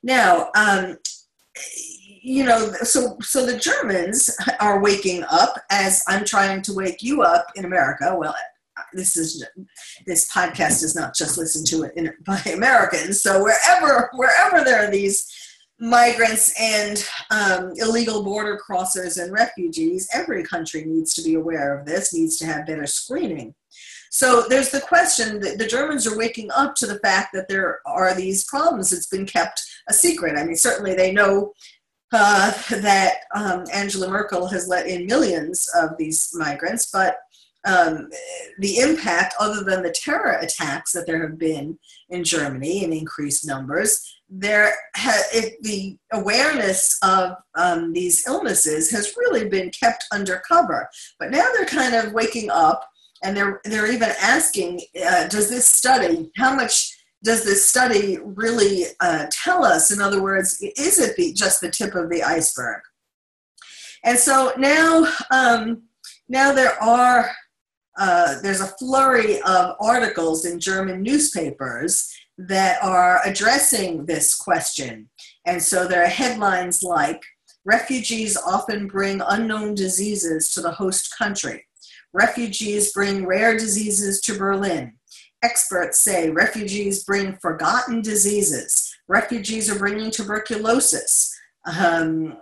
Now, 0.02 0.50
um, 0.56 0.96
you 2.22 2.44
know, 2.44 2.72
so 2.82 3.16
so 3.20 3.44
the 3.44 3.58
Germans 3.58 4.36
are 4.60 4.80
waking 4.80 5.24
up 5.30 5.58
as 5.70 6.04
I'm 6.06 6.24
trying 6.24 6.62
to 6.62 6.74
wake 6.74 7.02
you 7.02 7.22
up 7.22 7.46
in 7.56 7.64
America. 7.64 8.14
Well, 8.16 8.34
this 8.92 9.16
is 9.16 9.44
this 10.06 10.30
podcast 10.30 10.82
is 10.82 10.94
not 10.94 11.14
just 11.14 11.38
listened 11.38 11.66
to 11.68 11.90
in, 11.98 12.12
by 12.24 12.40
Americans. 12.52 13.22
So 13.22 13.42
wherever 13.42 14.10
wherever 14.14 14.64
there 14.64 14.86
are 14.86 14.90
these 14.90 15.32
migrants 15.78 16.54
and 16.58 17.04
um, 17.30 17.72
illegal 17.76 18.22
border 18.22 18.58
crossers 18.58 19.22
and 19.22 19.32
refugees, 19.32 20.08
every 20.14 20.42
country 20.42 20.84
needs 20.84 21.12
to 21.14 21.22
be 21.22 21.34
aware 21.34 21.78
of 21.78 21.86
this. 21.86 22.14
Needs 22.14 22.36
to 22.38 22.46
have 22.46 22.66
better 22.66 22.86
screening. 22.86 23.54
So 24.10 24.44
there's 24.48 24.70
the 24.70 24.80
question 24.80 25.40
that 25.40 25.58
the 25.58 25.66
Germans 25.66 26.06
are 26.06 26.16
waking 26.16 26.50
up 26.56 26.74
to 26.76 26.86
the 26.86 26.98
fact 27.00 27.34
that 27.34 27.48
there 27.48 27.80
are 27.84 28.14
these 28.14 28.44
problems. 28.44 28.92
It's 28.92 29.08
been 29.08 29.26
kept 29.26 29.62
a 29.88 29.92
secret. 29.92 30.38
I 30.38 30.44
mean, 30.44 30.56
certainly 30.56 30.94
they 30.94 31.12
know 31.12 31.52
uh, 32.12 32.52
that 32.70 33.14
um, 33.34 33.64
Angela 33.72 34.08
Merkel 34.08 34.46
has 34.46 34.68
let 34.68 34.86
in 34.86 35.06
millions 35.06 35.68
of 35.74 35.96
these 35.98 36.30
migrants, 36.34 36.88
but 36.90 37.18
um, 37.66 38.08
the 38.58 38.78
impact, 38.78 39.34
other 39.38 39.62
than 39.64 39.82
the 39.82 39.92
terror 39.92 40.38
attacks 40.40 40.92
that 40.92 41.06
there 41.06 41.26
have 41.26 41.38
been 41.38 41.78
in 42.08 42.24
Germany 42.24 42.84
in 42.84 42.92
increased 42.92 43.46
numbers, 43.46 44.00
there 44.28 44.74
ha- 44.96 45.28
the 45.62 45.98
awareness 46.12 46.98
of 47.02 47.32
um, 47.56 47.92
these 47.92 48.26
illnesses 48.26 48.90
has 48.90 49.14
really 49.16 49.48
been 49.48 49.70
kept 49.70 50.04
undercover. 50.12 50.88
But 51.18 51.30
now 51.30 51.48
they're 51.52 51.66
kind 51.66 51.94
of 51.94 52.12
waking 52.12 52.50
up, 52.50 52.88
and 53.22 53.36
they're 53.36 53.60
they're 53.64 53.92
even 53.92 54.12
asking, 54.20 54.80
uh, 55.04 55.28
does 55.28 55.50
this 55.50 55.66
study 55.66 56.30
how 56.36 56.54
much? 56.54 56.92
Does 57.24 57.44
this 57.44 57.66
study 57.66 58.18
really 58.22 58.84
uh, 59.00 59.26
tell 59.32 59.64
us? 59.64 59.90
In 59.90 60.00
other 60.00 60.22
words, 60.22 60.58
is 60.60 60.98
it 61.00 61.16
the, 61.16 61.32
just 61.32 61.60
the 61.60 61.70
tip 61.70 61.94
of 61.96 62.08
the 62.08 62.22
iceberg? 62.22 62.82
And 64.04 64.16
so 64.16 64.52
now, 64.56 65.08
um, 65.32 65.82
now 66.28 66.52
there 66.52 66.80
are 66.80 67.30
uh, 67.98 68.40
there's 68.42 68.60
a 68.60 68.74
flurry 68.78 69.40
of 69.42 69.76
articles 69.80 70.44
in 70.44 70.60
German 70.60 71.02
newspapers 71.02 72.12
that 72.38 72.82
are 72.82 73.20
addressing 73.24 74.04
this 74.06 74.34
question. 74.34 75.08
And 75.46 75.62
so 75.62 75.86
there 75.86 76.04
are 76.04 76.08
headlines 76.08 76.82
like 76.82 77.22
Refugees 77.66 78.36
often 78.36 78.86
bring 78.86 79.20
unknown 79.26 79.74
diseases 79.74 80.52
to 80.52 80.60
the 80.60 80.70
host 80.70 81.12
country. 81.18 81.66
Refugees 82.12 82.92
bring 82.92 83.26
rare 83.26 83.58
diseases 83.58 84.20
to 84.20 84.38
Berlin. 84.38 84.92
Experts 85.42 86.00
say 86.00 86.30
refugees 86.30 87.02
bring 87.02 87.36
forgotten 87.38 88.02
diseases. 88.02 88.94
Refugees 89.08 89.68
are 89.68 89.78
bringing 89.80 90.12
tuberculosis. 90.12 91.35
Um, 91.66 92.38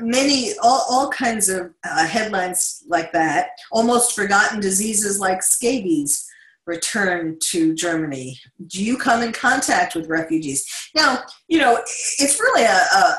many, 0.00 0.52
all, 0.62 0.84
all 0.90 1.08
kinds 1.10 1.48
of 1.48 1.72
uh, 1.84 2.06
headlines 2.06 2.84
like 2.88 3.12
that. 3.12 3.50
Almost 3.70 4.14
forgotten 4.14 4.60
diseases 4.60 5.20
like 5.20 5.42
scabies 5.42 6.26
return 6.70 7.36
to 7.40 7.74
Germany? 7.74 8.38
Do 8.68 8.82
you 8.82 8.96
come 8.96 9.22
in 9.22 9.32
contact 9.32 9.94
with 9.94 10.08
refugees? 10.08 10.64
Now, 10.94 11.22
you 11.48 11.58
know, 11.58 11.76
it's 12.18 12.40
really 12.40 12.62
a, 12.62 12.80
a, 12.94 13.16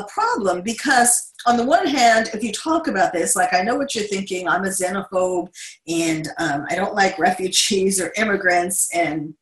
a, 0.00 0.04
problem 0.12 0.62
because, 0.62 1.32
on 1.46 1.56
the 1.56 1.64
one 1.64 1.86
hand, 1.86 2.30
if 2.34 2.42
you 2.42 2.52
talk 2.52 2.88
about 2.88 3.12
this, 3.12 3.36
like 3.36 3.54
I 3.54 3.62
know 3.62 3.76
what 3.76 3.94
you're 3.94 4.04
thinking, 4.04 4.48
I'm 4.48 4.64
a 4.64 4.68
xenophobe 4.68 5.48
and 5.86 6.28
um, 6.38 6.66
I 6.68 6.74
don't 6.74 6.94
like 6.94 7.18
refugees 7.18 8.00
or 8.00 8.12
immigrants 8.16 8.90
and 8.94 9.34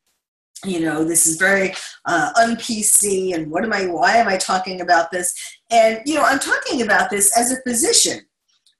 you 0.64 0.80
know 0.80 1.04
this 1.04 1.26
is 1.26 1.36
very 1.36 1.72
uh, 2.06 2.30
un-pc 2.40 3.34
and 3.34 3.50
what 3.50 3.64
am 3.64 3.72
i 3.72 3.86
why 3.86 4.16
am 4.16 4.28
i 4.28 4.36
talking 4.36 4.80
about 4.80 5.10
this 5.10 5.34
and 5.70 6.00
you 6.04 6.14
know 6.14 6.22
i'm 6.22 6.38
talking 6.38 6.82
about 6.82 7.10
this 7.10 7.36
as 7.36 7.52
a 7.52 7.62
physician 7.62 8.20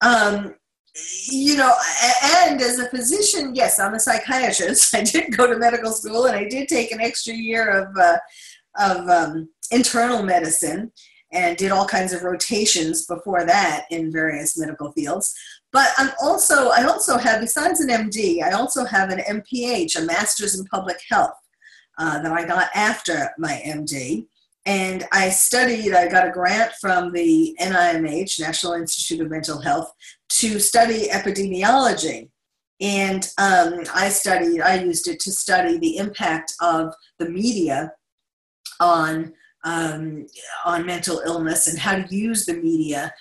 um, 0.01 0.55
you 1.29 1.57
know, 1.57 1.75
and 2.45 2.61
as 2.61 2.79
a 2.79 2.89
physician, 2.89 3.55
yes, 3.55 3.79
I'm 3.79 3.95
a 3.95 4.01
psychiatrist. 4.01 4.95
I 4.95 5.03
did 5.03 5.37
go 5.37 5.47
to 5.47 5.59
medical 5.59 5.93
school, 5.93 6.27
and 6.27 6.37
I 6.37 6.49
did 6.49 6.69
take 6.69 6.93
an 6.93 7.01
extra 7.01 7.35
year 7.35 7.69
of 7.69 7.97
uh, 7.97 8.19
of 8.79 9.09
um, 9.09 9.49
internal 9.71 10.23
medicine, 10.23 10.93
and 11.33 11.57
did 11.57 11.73
all 11.73 11.87
kinds 11.87 12.13
of 12.13 12.23
rotations 12.23 13.07
before 13.07 13.45
that 13.45 13.87
in 13.91 14.13
various 14.13 14.59
medical 14.59 14.93
fields. 14.93 15.35
But 15.73 15.89
I'm 15.99 16.11
also 16.23 16.71
I 16.71 16.85
also 16.85 17.19
have 17.19 17.41
besides 17.41 17.81
an 17.81 17.89
MD, 17.89 18.43
I 18.43 18.53
also 18.53 18.85
have 18.85 19.11
an 19.11 19.21
MPH, 19.21 19.99
a 19.99 20.03
Master's 20.03 20.59
in 20.59 20.65
Public 20.67 20.99
Health, 21.09 21.35
uh, 21.99 22.23
that 22.23 22.33
I 22.33 22.47
got 22.47 22.69
after 22.75 23.31
my 23.39 23.61
MD. 23.67 24.27
And 24.67 25.05
I 25.13 25.31
studied, 25.31 25.95
I 25.95 26.09
got 26.09 26.29
a 26.29 26.31
grant 26.31 26.73
from 26.81 27.13
the 27.13 27.57
NIMH, 27.61 28.41
National 28.41 28.75
Institute 28.75 29.21
of 29.21 29.31
Mental 29.31 29.61
Health, 29.61 29.93
to 30.31 30.61
study 30.61 31.09
epidemiology. 31.09 32.29
And 32.81 33.29
um, 33.39 33.81
I 33.95 34.09
studied, 34.09 34.61
I 34.61 34.81
used 34.81 35.09
it 35.09 35.21
to 35.21 35.33
study 35.33 35.79
the 35.79 35.97
impact 35.97 36.53
of 36.61 36.95
the 37.19 37.29
media 37.29 37.93
on, 38.79 39.33
um, 39.65 40.27
on 40.65 40.87
mental 40.87 41.21
illness 41.25 41.67
and 41.67 41.79
how 41.79 41.97
to 41.97 42.15
use 42.15 42.45
the 42.45 42.55
media 42.55 43.13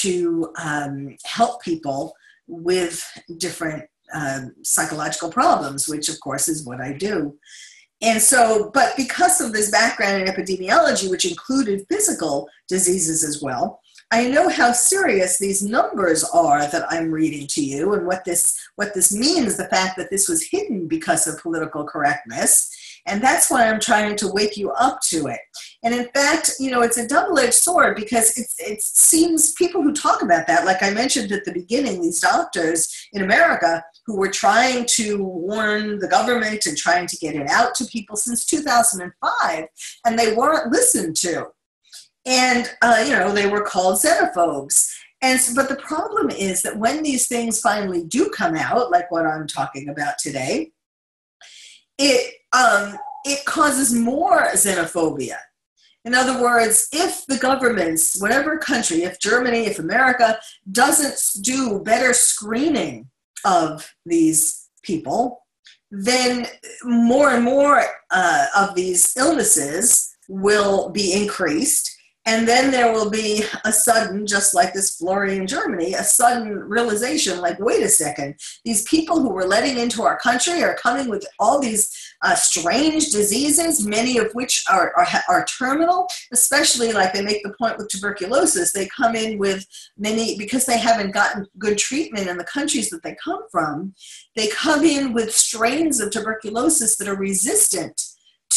to 0.00 0.52
um, 0.62 1.16
help 1.24 1.62
people 1.62 2.14
with 2.48 3.02
different 3.38 3.84
um, 4.14 4.54
psychological 4.62 5.30
problems, 5.30 5.88
which 5.88 6.08
of 6.08 6.20
course 6.20 6.48
is 6.48 6.66
what 6.66 6.80
I 6.80 6.92
do. 6.92 7.38
And 8.02 8.20
so, 8.20 8.70
but 8.74 8.94
because 8.96 9.40
of 9.40 9.52
this 9.52 9.70
background 9.70 10.22
in 10.22 10.28
epidemiology, 10.28 11.10
which 11.10 11.24
included 11.24 11.86
physical 11.88 12.48
diseases 12.68 13.24
as 13.24 13.42
well, 13.42 13.80
I 14.12 14.28
know 14.28 14.48
how 14.48 14.70
serious 14.70 15.38
these 15.38 15.62
numbers 15.62 16.22
are 16.22 16.66
that 16.68 16.86
I'm 16.90 17.10
reading 17.10 17.46
to 17.48 17.64
you 17.64 17.94
and 17.94 18.06
what 18.06 18.24
this 18.24 18.56
what 18.76 18.94
this 18.94 19.12
means, 19.12 19.56
the 19.56 19.68
fact 19.68 19.96
that 19.96 20.10
this 20.10 20.28
was 20.28 20.46
hidden 20.46 20.86
because 20.86 21.26
of 21.26 21.40
political 21.40 21.84
correctness. 21.84 22.70
And 23.06 23.22
that's 23.22 23.50
why 23.50 23.68
I'm 23.68 23.80
trying 23.80 24.16
to 24.16 24.28
wake 24.28 24.56
you 24.56 24.70
up 24.72 25.00
to 25.08 25.28
it. 25.28 25.40
And 25.84 25.94
in 25.94 26.08
fact, 26.14 26.52
you 26.58 26.70
know, 26.70 26.82
it's 26.82 26.96
a 26.96 27.06
double-edged 27.06 27.54
sword 27.54 27.96
because 27.96 28.36
it, 28.36 28.46
it 28.58 28.82
seems 28.82 29.52
people 29.52 29.82
who 29.82 29.92
talk 29.92 30.22
about 30.22 30.46
that, 30.46 30.64
like 30.64 30.82
I 30.82 30.90
mentioned 30.90 31.32
at 31.32 31.44
the 31.44 31.52
beginning, 31.52 32.02
these 32.02 32.20
doctors 32.20 32.88
in 33.12 33.22
America 33.22 33.84
who 34.06 34.16
were 34.16 34.30
trying 34.30 34.86
to 34.96 35.22
warn 35.22 35.98
the 35.98 36.08
government 36.08 36.66
and 36.66 36.76
trying 36.76 37.06
to 37.06 37.16
get 37.16 37.34
it 37.34 37.48
out 37.48 37.74
to 37.76 37.84
people 37.86 38.16
since 38.16 38.44
2005, 38.46 39.66
and 40.04 40.18
they 40.18 40.34
weren't 40.34 40.72
listened 40.72 41.16
to. 41.16 41.46
And 42.24 42.70
uh, 42.82 43.04
you 43.06 43.12
know 43.12 43.32
they 43.32 43.48
were 43.48 43.62
called 43.62 44.00
xenophobes. 44.00 44.88
And 45.22 45.40
so, 45.40 45.54
but 45.54 45.68
the 45.68 45.76
problem 45.76 46.30
is 46.30 46.62
that 46.62 46.76
when 46.76 47.02
these 47.02 47.26
things 47.28 47.60
finally 47.60 48.04
do 48.04 48.28
come 48.30 48.54
out 48.54 48.90
like 48.90 49.10
what 49.10 49.26
i'm 49.26 49.46
talking 49.46 49.88
about 49.88 50.18
today 50.18 50.72
it 51.98 52.34
um, 52.52 52.96
it 53.24 53.44
causes 53.44 53.94
more 53.94 54.46
xenophobia 54.52 55.36
in 56.06 56.14
other 56.14 56.40
words 56.40 56.88
if 56.92 57.26
the 57.26 57.36
governments 57.36 58.18
whatever 58.20 58.56
country 58.56 59.02
if 59.02 59.20
germany 59.20 59.66
if 59.66 59.78
america 59.78 60.38
doesn't 60.70 61.44
do 61.44 61.80
better 61.80 62.14
screening 62.14 63.06
of 63.44 63.92
these 64.06 64.68
people 64.82 65.42
then 65.90 66.46
more 66.84 67.30
and 67.30 67.44
more 67.44 67.82
uh, 68.10 68.46
of 68.56 68.74
these 68.74 69.16
illnesses 69.16 70.10
will 70.28 70.90
be 70.90 71.12
increased 71.12 71.95
and 72.26 72.46
then 72.46 72.72
there 72.72 72.92
will 72.92 73.08
be 73.08 73.44
a 73.64 73.72
sudden, 73.72 74.26
just 74.26 74.52
like 74.52 74.74
this 74.74 74.96
flurry 74.96 75.36
in 75.36 75.46
Germany, 75.46 75.94
a 75.94 76.02
sudden 76.02 76.58
realization 76.58 77.40
like, 77.40 77.58
wait 77.60 77.84
a 77.84 77.88
second, 77.88 78.34
these 78.64 78.82
people 78.82 79.20
who 79.20 79.32
we're 79.32 79.44
letting 79.44 79.78
into 79.78 80.02
our 80.02 80.18
country 80.18 80.60
are 80.64 80.74
coming 80.74 81.08
with 81.08 81.24
all 81.38 81.60
these 81.60 82.14
uh, 82.22 82.34
strange 82.34 83.10
diseases, 83.10 83.86
many 83.86 84.18
of 84.18 84.32
which 84.32 84.64
are, 84.68 84.92
are, 84.96 85.06
are 85.28 85.44
terminal, 85.44 86.08
especially 86.32 86.92
like 86.92 87.12
they 87.12 87.22
make 87.22 87.44
the 87.44 87.54
point 87.60 87.78
with 87.78 87.88
tuberculosis. 87.88 88.72
They 88.72 88.88
come 88.88 89.14
in 89.14 89.38
with 89.38 89.64
many, 89.96 90.36
because 90.36 90.66
they 90.66 90.78
haven't 90.78 91.12
gotten 91.12 91.46
good 91.58 91.78
treatment 91.78 92.26
in 92.26 92.38
the 92.38 92.44
countries 92.44 92.90
that 92.90 93.04
they 93.04 93.16
come 93.22 93.44
from, 93.52 93.94
they 94.34 94.48
come 94.48 94.84
in 94.84 95.12
with 95.12 95.32
strains 95.32 96.00
of 96.00 96.10
tuberculosis 96.10 96.96
that 96.96 97.06
are 97.06 97.16
resistant 97.16 98.02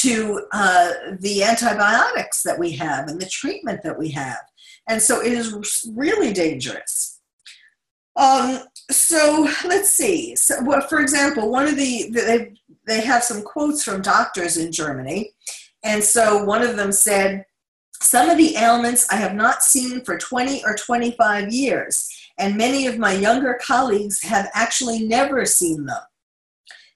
to 0.02 0.42
uh, 0.54 0.92
the 1.20 1.44
antibiotics 1.44 2.44
that 2.44 2.58
we 2.58 2.72
have 2.72 3.08
and 3.08 3.20
the 3.22 3.30
treatment 3.30 3.82
that 3.84 3.98
we 3.98 4.10
have. 4.10 4.40
And 4.88 5.02
so 5.02 5.22
it 5.22 5.34
is 5.34 5.92
really 5.96 6.32
dangerous. 6.32 7.20
Um, 8.16 8.60
so 8.92 9.48
let's 9.66 9.92
see. 9.92 10.36
So, 10.36 10.56
well, 10.64 10.82
for 10.82 11.00
example, 11.00 11.52
one 11.52 11.68
of 11.68 11.76
the, 11.76 12.10
they, 12.12 12.54
they 12.88 13.02
have 13.02 13.24
some 13.24 13.42
quotes 13.42 13.84
from 13.84 14.02
doctors 14.02 14.58
in 14.58 14.72
Germany. 14.72 15.32
And 15.84 16.04
so 16.04 16.44
one 16.44 16.62
of 16.62 16.76
them 16.76 16.92
said, 16.92 17.46
Some 18.02 18.30
of 18.30 18.38
the 18.38 18.56
ailments 18.58 19.08
I 19.12 19.16
have 19.16 19.36
not 19.36 19.64
seen 19.64 20.04
for 20.04 20.18
20 20.18 20.64
or 20.66 20.76
25 20.76 21.54
years, 21.54 22.10
and 22.38 22.58
many 22.58 22.88
of 22.88 22.98
my 22.98 23.14
younger 23.14 23.60
colleagues 23.62 24.22
have 24.24 24.50
actually 24.54 25.06
never 25.08 25.46
seen 25.46 25.86
them. 25.86 26.02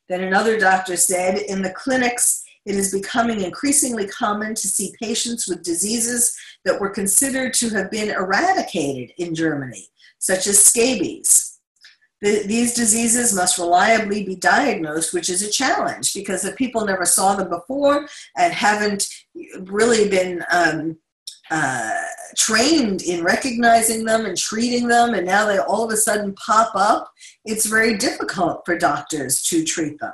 Then 0.10 0.22
another 0.22 0.60
doctor 0.60 0.98
said, 0.98 1.38
In 1.38 1.62
the 1.62 1.72
clinics, 1.72 2.43
it 2.66 2.76
is 2.76 2.94
becoming 2.94 3.42
increasingly 3.42 4.08
common 4.08 4.56
to 4.56 4.68
see 4.68 4.96
patients 5.02 5.48
with 5.48 5.64
diseases 5.64 6.36
that 6.66 6.80
were 6.80 6.90
considered 6.90 7.54
to 7.56 7.70
have 7.70 7.92
been 7.92 8.10
eradicated 8.10 9.14
in 9.18 9.36
Germany, 9.36 9.88
such 10.20 10.48
as 10.48 10.64
scabies. 10.64 11.60
The, 12.22 12.44
these 12.48 12.74
diseases 12.74 13.36
must 13.36 13.58
reliably 13.58 14.24
be 14.24 14.38
diagnosed, 14.38 15.14
which 15.14 15.30
is 15.30 15.42
a 15.42 15.52
challenge 15.52 16.14
because 16.14 16.46
if 16.46 16.56
people 16.56 16.86
never 16.86 17.06
saw 17.06 17.36
them 17.36 17.50
before 17.50 18.08
and 18.38 18.54
haven't 18.54 19.08
really 19.64 20.08
been 20.08 20.42
um, 20.50 20.98
uh, 21.52 22.00
trained 22.38 23.02
in 23.02 23.26
recognizing 23.26 24.06
them 24.06 24.26
and 24.26 24.38
treating 24.38 24.88
them, 24.88 25.14
and 25.14 25.26
now 25.26 25.46
they 25.46 25.58
all 25.58 25.84
of 25.84 25.92
a 25.92 25.98
sudden 25.98 26.34
pop 26.36 26.72
up, 26.76 27.12
it's 27.44 27.66
very 27.66 27.98
difficult 27.98 28.62
for 28.66 28.78
doctors 28.78 29.42
to 29.44 29.66
treat 29.66 30.00
them. 30.00 30.14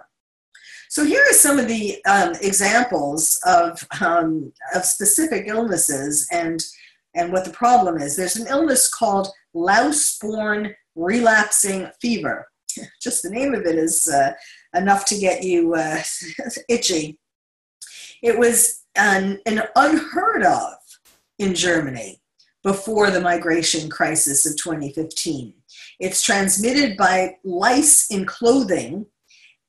So 0.90 1.06
here 1.06 1.24
are 1.30 1.34
some 1.34 1.60
of 1.60 1.68
the 1.68 2.04
um, 2.06 2.34
examples 2.42 3.40
of, 3.46 3.88
um, 4.02 4.52
of 4.74 4.84
specific 4.84 5.46
illnesses 5.46 6.28
and, 6.32 6.66
and 7.14 7.32
what 7.32 7.46
the 7.46 7.52
problem 7.52 7.98
is. 7.98 8.16
There's 8.16 8.38
an 8.38 8.48
illness 8.48 8.92
called 8.92 9.28
louse-borne 9.54 10.74
relapsing 10.96 11.92
fever. 12.02 12.48
Just 13.02 13.22
the 13.22 13.30
name 13.30 13.54
of 13.54 13.68
it 13.68 13.76
is 13.76 14.08
uh, 14.08 14.32
enough 14.76 15.06
to 15.06 15.20
get 15.20 15.44
you 15.44 15.76
uh, 15.76 16.02
itchy. 16.70 17.20
It 18.24 18.40
was 18.40 18.84
an, 18.96 19.42
an 19.46 19.62
unheard 19.76 20.42
of 20.44 20.74
in 21.38 21.54
Germany 21.54 22.20
before 22.64 23.12
the 23.12 23.22
migration 23.22 23.92
crisis 23.92 24.44
of 24.48 24.58
2015. 24.58 25.54
It's 26.00 26.24
transmitted 26.24 26.98
by 26.98 27.36
lice 27.44 28.10
in 28.10 28.26
clothing 28.26 29.06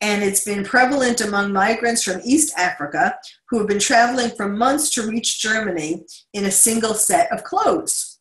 and 0.01 0.23
it's 0.23 0.45
been 0.45 0.65
prevalent 0.65 1.21
among 1.21 1.53
migrants 1.53 2.03
from 2.03 2.21
East 2.25 2.57
Africa 2.57 3.17
who 3.49 3.59
have 3.59 3.69
been 3.69 3.79
traveling 3.79 4.31
for 4.31 4.49
months 4.49 4.91
to 4.91 5.07
reach 5.07 5.41
Germany 5.41 6.05
in 6.33 6.47
a 6.47 6.51
single 6.51 6.95
set 6.95 7.31
of 7.33 7.45
clothes. 7.45 8.19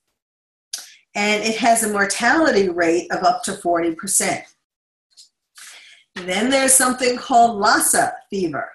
And 1.15 1.43
it 1.43 1.57
has 1.57 1.83
a 1.83 1.91
mortality 1.91 2.69
rate 2.69 3.11
of 3.11 3.23
up 3.23 3.43
to 3.43 3.51
40%. 3.51 4.41
Then 6.15 6.49
there's 6.49 6.73
something 6.73 7.17
called 7.17 7.59
Lassa 7.59 8.13
fever, 8.29 8.69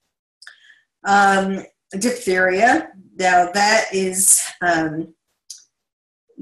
Um, 1.04 1.64
diphtheria, 1.96 2.88
now 3.16 3.52
that 3.52 3.86
is 3.92 4.40
um, 4.62 5.14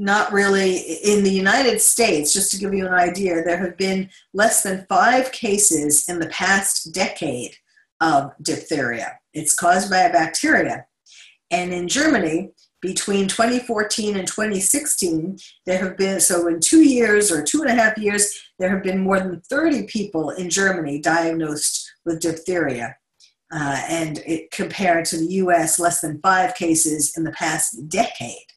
not 0.01 0.33
really 0.33 0.79
in 1.05 1.23
the 1.23 1.31
United 1.31 1.79
States, 1.79 2.33
just 2.33 2.51
to 2.51 2.59
give 2.59 2.73
you 2.73 2.87
an 2.87 2.95
idea, 2.95 3.43
there 3.43 3.59
have 3.59 3.77
been 3.77 4.09
less 4.33 4.63
than 4.63 4.87
five 4.89 5.31
cases 5.31 6.09
in 6.09 6.19
the 6.19 6.29
past 6.29 6.93
decade 6.95 7.55
of 8.01 8.33
diphtheria. 8.41 9.19
It's 9.35 9.55
caused 9.55 9.91
by 9.91 9.99
a 9.99 10.13
bacteria. 10.13 10.87
And 11.51 11.71
in 11.75 11.87
Germany, 11.87 12.53
between 12.81 13.29
2014 13.29 14.17
and 14.17 14.27
2016, 14.27 15.39
there 15.67 15.79
have 15.79 15.99
been, 15.99 16.19
so 16.19 16.47
in 16.47 16.61
two 16.61 16.83
years 16.83 17.31
or 17.31 17.43
two 17.43 17.61
and 17.61 17.71
a 17.71 17.75
half 17.75 17.99
years, 17.99 18.33
there 18.59 18.71
have 18.71 18.83
been 18.83 19.01
more 19.01 19.21
than 19.21 19.43
30 19.51 19.83
people 19.83 20.31
in 20.31 20.49
Germany 20.49 20.99
diagnosed 20.99 21.93
with 22.07 22.21
diphtheria. 22.21 22.97
Uh, 23.53 23.83
and 23.91 24.19
it 24.27 24.51
compared 24.51 25.05
to 25.05 25.19
the 25.19 25.35
US, 25.35 25.79
less 25.79 26.01
than 26.01 26.21
five 26.23 26.55
cases 26.55 27.13
in 27.19 27.25
the 27.25 27.33
past 27.33 27.87
decade. 27.89 28.50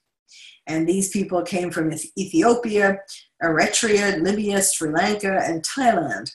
And 0.67 0.87
these 0.87 1.09
people 1.09 1.41
came 1.41 1.71
from 1.71 1.91
Ethiopia, 2.17 2.99
Eritrea, 3.41 4.21
Libya, 4.21 4.61
Sri 4.61 4.89
Lanka, 4.89 5.41
and 5.43 5.63
Thailand. 5.63 6.31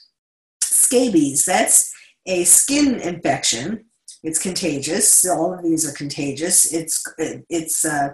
Scabies, 0.63 1.45
that's 1.45 1.91
a 2.25 2.43
skin 2.43 2.99
infection. 2.99 3.85
It's 4.23 4.39
contagious. 4.39 5.25
All 5.25 5.53
of 5.53 5.63
these 5.63 5.89
are 5.89 5.93
contagious. 5.93 6.71
It's, 6.73 7.03
it's 7.17 7.85
uh, 7.85 8.09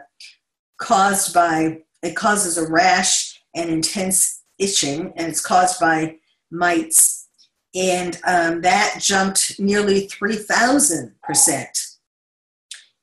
caused 0.77 1.33
by, 1.33 1.79
it 2.01 2.15
causes 2.15 2.57
a 2.57 2.69
rash 2.71 3.39
and 3.55 3.69
intense 3.69 4.43
itching, 4.59 5.13
and 5.15 5.27
it's 5.27 5.41
caused 5.41 5.79
by 5.79 6.17
mites. 6.51 7.27
And 7.73 8.19
um, 8.25 8.61
that 8.61 8.99
jumped 9.01 9.59
nearly 9.59 10.07
3,000% 10.07 11.97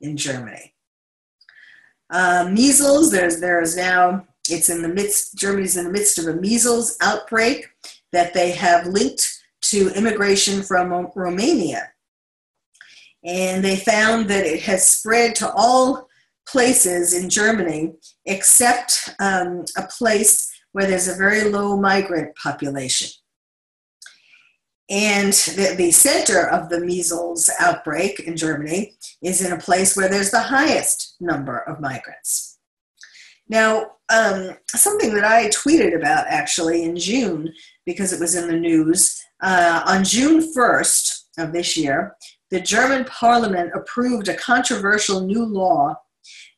in 0.00 0.16
Germany. 0.16 0.71
Uh, 2.12 2.46
measles, 2.52 3.10
there's 3.10 3.40
there's 3.40 3.74
now 3.74 4.26
it's 4.50 4.68
in 4.68 4.82
the 4.82 4.88
midst. 4.88 5.36
Germany's 5.36 5.78
in 5.78 5.84
the 5.84 5.90
midst 5.90 6.18
of 6.18 6.26
a 6.26 6.34
measles 6.34 6.96
outbreak 7.00 7.68
that 8.12 8.34
they 8.34 8.50
have 8.50 8.86
linked 8.86 9.26
to 9.62 9.88
immigration 9.96 10.62
from 10.62 11.08
Romania, 11.16 11.90
and 13.24 13.64
they 13.64 13.76
found 13.76 14.28
that 14.28 14.44
it 14.44 14.60
has 14.62 14.86
spread 14.86 15.34
to 15.36 15.50
all 15.52 16.08
places 16.46 17.14
in 17.14 17.30
Germany 17.30 17.94
except 18.26 19.14
um, 19.18 19.64
a 19.78 19.86
place 19.86 20.50
where 20.72 20.86
there's 20.86 21.08
a 21.08 21.14
very 21.14 21.44
low 21.44 21.76
migrant 21.76 22.36
population. 22.36 23.08
And 24.92 25.32
the, 25.32 25.74
the 25.74 25.90
center 25.90 26.46
of 26.48 26.68
the 26.68 26.78
measles 26.78 27.48
outbreak 27.58 28.20
in 28.20 28.36
Germany 28.36 28.92
is 29.22 29.42
in 29.42 29.52
a 29.52 29.58
place 29.58 29.96
where 29.96 30.10
there's 30.10 30.30
the 30.30 30.42
highest 30.42 31.16
number 31.18 31.60
of 31.60 31.80
migrants. 31.80 32.58
Now, 33.48 33.92
um, 34.12 34.50
something 34.68 35.14
that 35.14 35.24
I 35.24 35.48
tweeted 35.48 35.96
about 35.96 36.26
actually 36.28 36.82
in 36.82 36.94
June, 36.96 37.50
because 37.86 38.12
it 38.12 38.20
was 38.20 38.34
in 38.34 38.48
the 38.48 38.58
news, 38.58 39.18
uh, 39.42 39.82
on 39.86 40.04
June 40.04 40.52
1st 40.54 41.22
of 41.38 41.54
this 41.54 41.74
year, 41.74 42.14
the 42.50 42.60
German 42.60 43.06
parliament 43.06 43.72
approved 43.74 44.28
a 44.28 44.36
controversial 44.36 45.22
new 45.22 45.42
law 45.42 45.96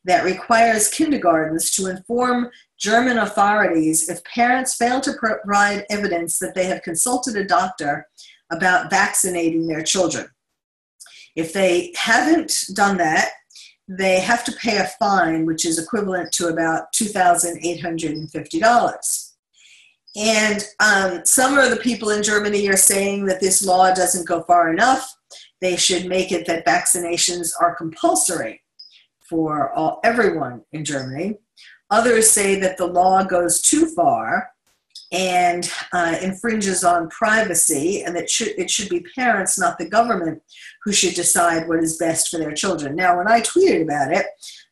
that 0.05 0.25
requires 0.25 0.88
kindergartens 0.88 1.71
to 1.73 1.87
inform 1.87 2.51
German 2.79 3.19
authorities 3.19 4.09
if 4.09 4.23
parents 4.25 4.77
fail 4.77 5.01
to 5.01 5.14
provide 5.14 5.85
evidence 5.90 6.38
that 6.38 6.55
they 6.55 6.67
have 6.67 6.83
consulted 6.83 7.35
a 7.37 7.45
doctor 7.45 8.07
about 8.53 8.90
vaccinating 8.90 9.67
their 9.67 9.83
children. 9.83 10.29
If 11.37 11.53
they 11.53 11.93
haven't 11.97 12.55
done 12.75 12.97
that, 12.99 13.31
they 13.88 14.21
have 14.21 14.45
to 14.45 14.53
pay 14.53 14.77
a 14.79 14.88
fine, 14.99 15.45
which 15.47 15.67
is 15.67 15.79
equivalent 15.79 16.33
to 16.33 16.49
about 16.49 16.93
$2,850. 16.95 19.31
And 20.17 20.64
um, 20.81 21.23
some 21.25 21.59
of 21.59 21.71
the 21.71 21.77
people 21.77 22.11
in 22.11 22.23
Germany 22.23 22.69
are 22.69 22.77
saying 22.77 23.25
that 23.27 23.40
this 23.40 23.64
law 23.64 23.93
doesn't 23.93 24.29
go 24.29 24.45
far 24.45 24.73
enough. 24.73 25.12
They 25.61 25.75
should 25.77 26.07
make 26.07 26.31
it 26.31 26.47
that 26.47 26.64
vaccinations 26.64 27.51
are 27.61 27.75
compulsory 27.75 28.62
for 29.28 29.72
all, 29.72 30.00
everyone 30.04 30.62
in 30.72 30.84
Germany. 30.84 31.38
Others 31.90 32.30
say 32.30 32.58
that 32.60 32.76
the 32.76 32.87
law 32.87 33.22
goes 33.24 33.60
too 33.60 33.87
far 33.87 34.50
and 35.12 35.70
uh, 35.92 36.16
infringes 36.22 36.82
on 36.82 37.08
privacy, 37.08 38.02
and 38.02 38.16
that 38.16 38.28
should, 38.28 38.48
it 38.58 38.68
should 38.68 38.88
be 38.88 39.06
parents, 39.14 39.58
not 39.58 39.78
the 39.78 39.88
government, 39.88 40.42
who 40.82 40.92
should 40.92 41.14
decide 41.14 41.68
what 41.68 41.78
is 41.78 41.98
best 41.98 42.28
for 42.28 42.38
their 42.38 42.52
children. 42.52 42.96
Now, 42.96 43.16
when 43.16 43.28
I 43.28 43.40
tweeted 43.40 43.82
about 43.82 44.12
it, 44.12 44.26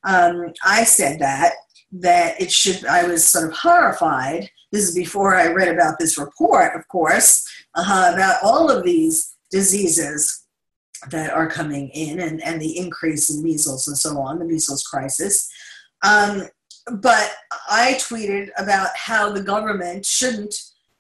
um, 0.05 0.53
I 0.65 0.85
said 0.85 1.21
that 1.21 1.55
that 1.93 2.41
it 2.41 2.51
should. 2.51 2.85
I 2.87 3.07
was 3.07 3.27
sort 3.27 3.49
of 3.49 3.57
horrified. 3.57 4.51
This 4.73 4.89
is 4.89 4.95
before 4.95 5.37
I 5.37 5.53
read 5.53 5.69
about 5.69 5.99
this 5.99 6.19
report, 6.19 6.75
of 6.75 6.89
course, 6.89 7.47
uh, 7.75 8.13
about 8.15 8.43
all 8.43 8.71
of 8.71 8.83
these 8.83 9.37
diseases 9.51 10.47
that 11.11 11.33
are 11.33 11.49
coming 11.49 11.89
in 11.91 12.21
and, 12.21 12.43
and 12.43 12.61
the 12.61 12.79
increase 12.79 13.31
in 13.31 13.43
measles 13.43 13.89
and 13.89 13.99
so 13.99 14.19
on, 14.19 14.39
the 14.39 14.45
measles 14.45 14.83
crisis. 14.85 15.51
Um, 16.05 16.45
but 16.91 17.33
I 17.71 17.95
tweeted 17.95 18.49
about 18.59 18.91
how 18.97 19.31
the 19.31 19.43
government 19.43 20.05
shouldn't 20.05 20.55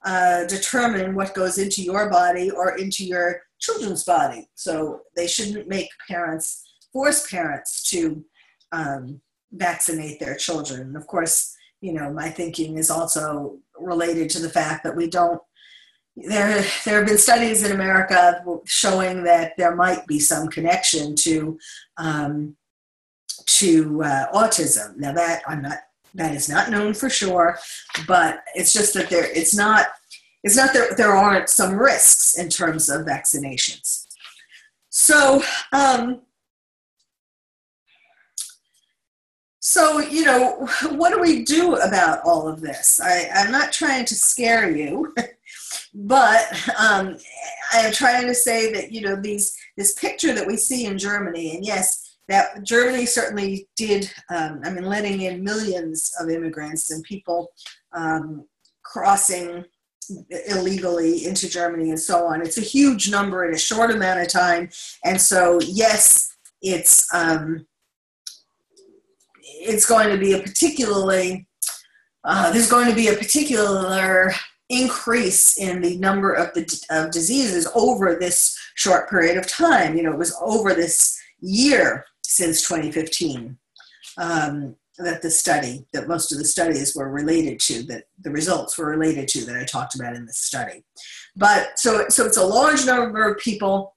uh, 0.04 0.44
determine 0.46 1.14
what 1.14 1.34
goes 1.34 1.58
into 1.58 1.82
your 1.82 2.10
body 2.10 2.50
or 2.50 2.76
into 2.76 3.04
your 3.04 3.42
children's 3.60 4.04
body. 4.04 4.48
So 4.54 5.02
they 5.16 5.26
shouldn't 5.26 5.68
make 5.68 5.88
parents, 6.08 6.64
force 6.92 7.28
parents 7.30 7.88
to 7.90 8.24
um, 8.72 9.20
vaccinate 9.52 10.18
their 10.18 10.36
children. 10.36 10.80
And 10.80 10.96
of 10.96 11.06
course, 11.06 11.54
you 11.80 11.92
know, 11.92 12.12
my 12.12 12.30
thinking 12.30 12.78
is 12.78 12.90
also 12.90 13.58
related 13.78 14.30
to 14.30 14.40
the 14.40 14.48
fact 14.48 14.84
that 14.84 14.96
we 14.96 15.08
don't. 15.08 15.40
There, 16.16 16.64
there 16.84 16.98
have 16.98 17.06
been 17.06 17.18
studies 17.18 17.64
in 17.64 17.72
America 17.72 18.44
showing 18.64 19.24
that 19.24 19.54
there 19.56 19.74
might 19.74 20.06
be 20.06 20.18
some 20.18 20.48
connection 20.48 21.16
to 21.16 21.58
um, 21.96 22.56
to 23.46 24.02
uh, 24.02 24.32
autism. 24.32 24.96
Now 24.96 25.12
that 25.12 25.42
I'm 25.46 25.62
not 25.62 25.78
that 26.14 26.34
is 26.34 26.48
not 26.48 26.70
known 26.70 26.92
for 26.92 27.08
sure, 27.08 27.58
but 28.06 28.42
it's 28.54 28.72
just 28.72 28.92
that 28.94 29.08
there 29.08 29.24
it's 29.32 29.54
not 29.54 29.86
it's 30.44 30.56
not 30.56 30.74
that 30.74 30.96
there 30.96 31.14
aren't 31.14 31.48
some 31.48 31.74
risks 31.74 32.36
in 32.36 32.50
terms 32.50 32.90
of 32.90 33.06
vaccinations. 33.06 34.06
So 34.90 35.42
um, 35.72 36.20
so, 39.64 40.00
you 40.00 40.24
know, 40.24 40.68
what 40.90 41.14
do 41.14 41.20
we 41.20 41.44
do 41.44 41.76
about 41.76 42.20
all 42.24 42.48
of 42.48 42.60
this? 42.60 43.00
I, 43.00 43.30
I'm 43.32 43.52
not 43.52 43.72
trying 43.72 44.04
to 44.06 44.14
scare 44.16 44.68
you, 44.68 45.14
but 45.94 46.46
um, 46.78 47.16
I 47.72 47.80
am 47.80 47.92
trying 47.92 48.26
to 48.26 48.34
say 48.34 48.72
that, 48.72 48.92
you 48.92 49.00
know, 49.00 49.16
these 49.16 49.56
this 49.76 49.94
picture 49.94 50.32
that 50.34 50.46
we 50.46 50.56
see 50.56 50.86
in 50.86 50.98
Germany, 50.98 51.54
and 51.54 51.64
yes, 51.64 52.18
that 52.28 52.62
Germany 52.62 53.06
certainly 53.06 53.68
did, 53.76 54.10
um, 54.30 54.60
I 54.64 54.70
mean, 54.70 54.84
letting 54.84 55.22
in 55.22 55.44
millions 55.44 56.12
of 56.20 56.30
immigrants 56.30 56.90
and 56.90 57.02
people 57.04 57.52
um, 57.92 58.46
crossing 58.82 59.64
illegally 60.48 61.26
into 61.26 61.48
Germany 61.48 61.90
and 61.90 62.00
so 62.00 62.26
on. 62.26 62.42
It's 62.42 62.58
a 62.58 62.62
huge 62.62 63.10
number 63.10 63.46
in 63.46 63.54
a 63.54 63.58
short 63.58 63.90
amount 63.90 64.20
of 64.20 64.28
time. 64.28 64.68
And 65.04 65.20
so, 65.20 65.60
yes, 65.62 66.34
it's, 66.60 67.06
um, 67.14 67.66
it's 69.42 69.86
going 69.86 70.08
to 70.10 70.18
be 70.18 70.32
a 70.32 70.40
particularly, 70.40 71.46
uh, 72.24 72.52
there's 72.52 72.70
going 72.70 72.88
to 72.88 72.94
be 72.94 73.08
a 73.08 73.16
particular 73.16 74.32
increase 74.72 75.58
in 75.58 75.80
the 75.80 75.96
number 75.98 76.32
of 76.32 76.52
the 76.54 76.86
of 76.90 77.10
diseases 77.10 77.68
over 77.74 78.16
this 78.16 78.58
short 78.74 79.08
period 79.10 79.36
of 79.36 79.46
time. 79.46 79.96
You 79.96 80.02
know, 80.02 80.12
it 80.12 80.18
was 80.18 80.36
over 80.40 80.74
this 80.74 81.18
year 81.40 82.06
since 82.22 82.66
2015 82.66 83.58
um, 84.16 84.76
that 84.98 85.22
the 85.22 85.30
study, 85.30 85.86
that 85.92 86.08
most 86.08 86.32
of 86.32 86.38
the 86.38 86.44
studies 86.44 86.94
were 86.96 87.10
related 87.10 87.60
to, 87.60 87.82
that 87.84 88.04
the 88.20 88.30
results 88.30 88.78
were 88.78 88.86
related 88.86 89.28
to 89.28 89.44
that 89.44 89.56
I 89.56 89.64
talked 89.64 89.94
about 89.94 90.16
in 90.16 90.26
this 90.26 90.38
study. 90.38 90.84
But 91.36 91.78
so, 91.78 92.06
so 92.08 92.24
it's 92.24 92.36
a 92.36 92.44
large 92.44 92.86
number 92.86 93.30
of 93.30 93.38
people 93.38 93.94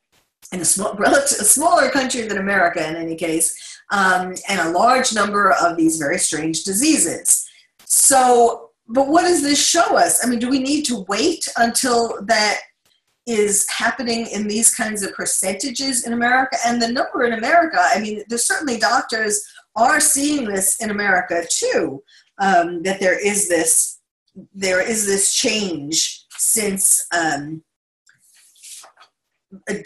in 0.52 0.62
a, 0.62 0.66
small, 0.66 0.92
a 1.06 1.28
smaller 1.28 1.90
country 1.90 2.22
than 2.24 2.38
America 2.38 2.88
in 2.88 2.96
any 2.96 3.16
case, 3.16 3.80
um, 3.92 4.36
and 4.50 4.60
a 4.60 4.72
large 4.72 5.14
number 5.14 5.52
of 5.52 5.78
these 5.78 5.98
very 5.98 6.18
strange 6.18 6.64
diseases. 6.64 7.48
So, 7.86 8.65
but 8.88 9.08
what 9.08 9.24
does 9.24 9.42
this 9.42 9.64
show 9.64 9.98
us? 9.98 10.24
I 10.24 10.30
mean, 10.30 10.40
do 10.40 10.50
we 10.50 10.60
need 10.60 10.84
to 10.86 11.06
wait 11.08 11.48
until 11.58 12.24
that 12.26 12.60
is 13.26 13.68
happening 13.70 14.28
in 14.28 14.48
these 14.48 14.74
kinds 14.74 15.02
of 15.02 15.14
percentages 15.14 16.06
in 16.06 16.14
America? 16.14 16.58
And 16.66 16.82
the 16.82 16.92
number 16.92 17.24
in 17.24 17.34
America, 17.34 17.80
I 17.80 18.00
mean, 18.00 18.24
there's 18.30 18.46
certainly 18.46 18.78
doctors 18.78 19.44
are 19.76 20.00
seeing 20.00 20.46
this 20.46 20.80
in 20.82 20.92
America 20.92 21.44
too, 21.50 22.04
um, 22.40 22.84
that 22.84 23.00
there 23.00 23.20
is 23.20 23.50
this 23.50 24.00
there 24.54 24.82
is 24.82 25.06
this 25.06 25.34
change 25.34 26.26
since 26.38 27.06
um, 27.14 27.64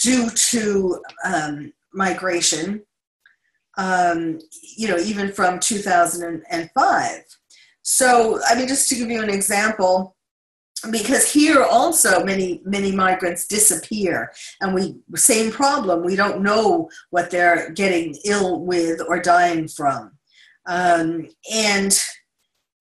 due 0.02 0.30
to 0.32 1.00
um, 1.24 1.72
migration, 1.94 2.82
um, 3.78 4.40
you 4.76 4.88
know, 4.88 4.98
even 4.98 5.32
from 5.32 5.60
2005. 5.60 7.24
So, 7.91 8.39
I 8.47 8.54
mean, 8.54 8.67
just 8.67 8.88
to 8.89 8.95
give 8.95 9.10
you 9.10 9.23
an 9.23 9.32
example, 9.32 10.15
because 10.91 11.30
here 11.30 11.63
also 11.63 12.23
many 12.23 12.62
many 12.63 12.91
migrants 12.91 13.47
disappear 13.47 14.32
and 14.62 14.75
we 14.75 14.97
same 15.15 15.52
problem. 15.52 16.06
We 16.06 16.15
don't 16.15 16.43
know 16.43 16.89
what 17.10 17.32
they're 17.32 17.71
getting 17.71 18.15
ill 18.25 18.62
with 18.62 19.02
or 19.08 19.19
dying 19.19 19.67
from. 19.67 20.12
Um, 20.67 21.30
and 21.52 21.99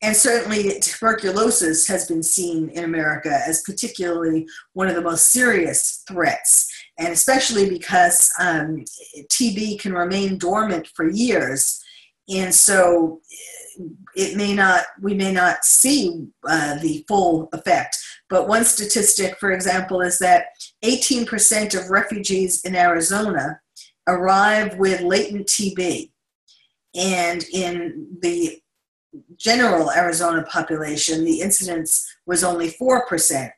and 0.03 0.15
certainly 0.15 0.79
tuberculosis 0.79 1.89
has 1.89 2.07
been 2.07 2.23
seen 2.23 2.69
in 2.69 2.85
america 2.85 3.41
as 3.49 3.63
particularly 3.63 4.47
one 4.75 4.87
of 4.89 4.95
the 4.95 5.09
most 5.11 5.33
serious 5.33 6.05
threats 6.07 6.71
and 6.99 7.09
especially 7.09 7.69
because 7.69 8.31
um, 8.39 8.85
tb 9.33 9.81
can 9.81 9.93
remain 9.93 10.39
dormant 10.39 10.87
for 10.95 11.11
years. 11.11 11.83
And 12.29 12.55
so 12.55 13.23
it 14.17 14.37
may 14.37 14.55
not 14.55 14.85
we 15.01 15.15
may 15.15 15.33
not 15.33 15.65
see 15.65 16.27
uh, 16.49 16.79
the 16.81 17.05
full 17.09 17.49
effect. 17.53 17.97
But 18.29 18.49
one 18.49 18.65
statistic 18.65 19.39
for 19.39 19.53
example 19.53 20.01
is 20.01 20.19
that 20.19 20.47
18% 20.85 21.79
of 21.79 21.91
refugees 21.91 22.65
in 22.65 22.77
arizona 22.77 23.61
arrive 24.07 24.77
with 24.79 25.01
latent 25.03 25.47
tb 25.47 26.11
and 26.95 27.45
in 27.53 28.07
the 28.21 28.61
general 29.37 29.91
arizona 29.91 30.43
population 30.45 31.25
the 31.25 31.41
incidence 31.41 32.07
was 32.27 32.45
only 32.45 32.71
4% 32.71 33.51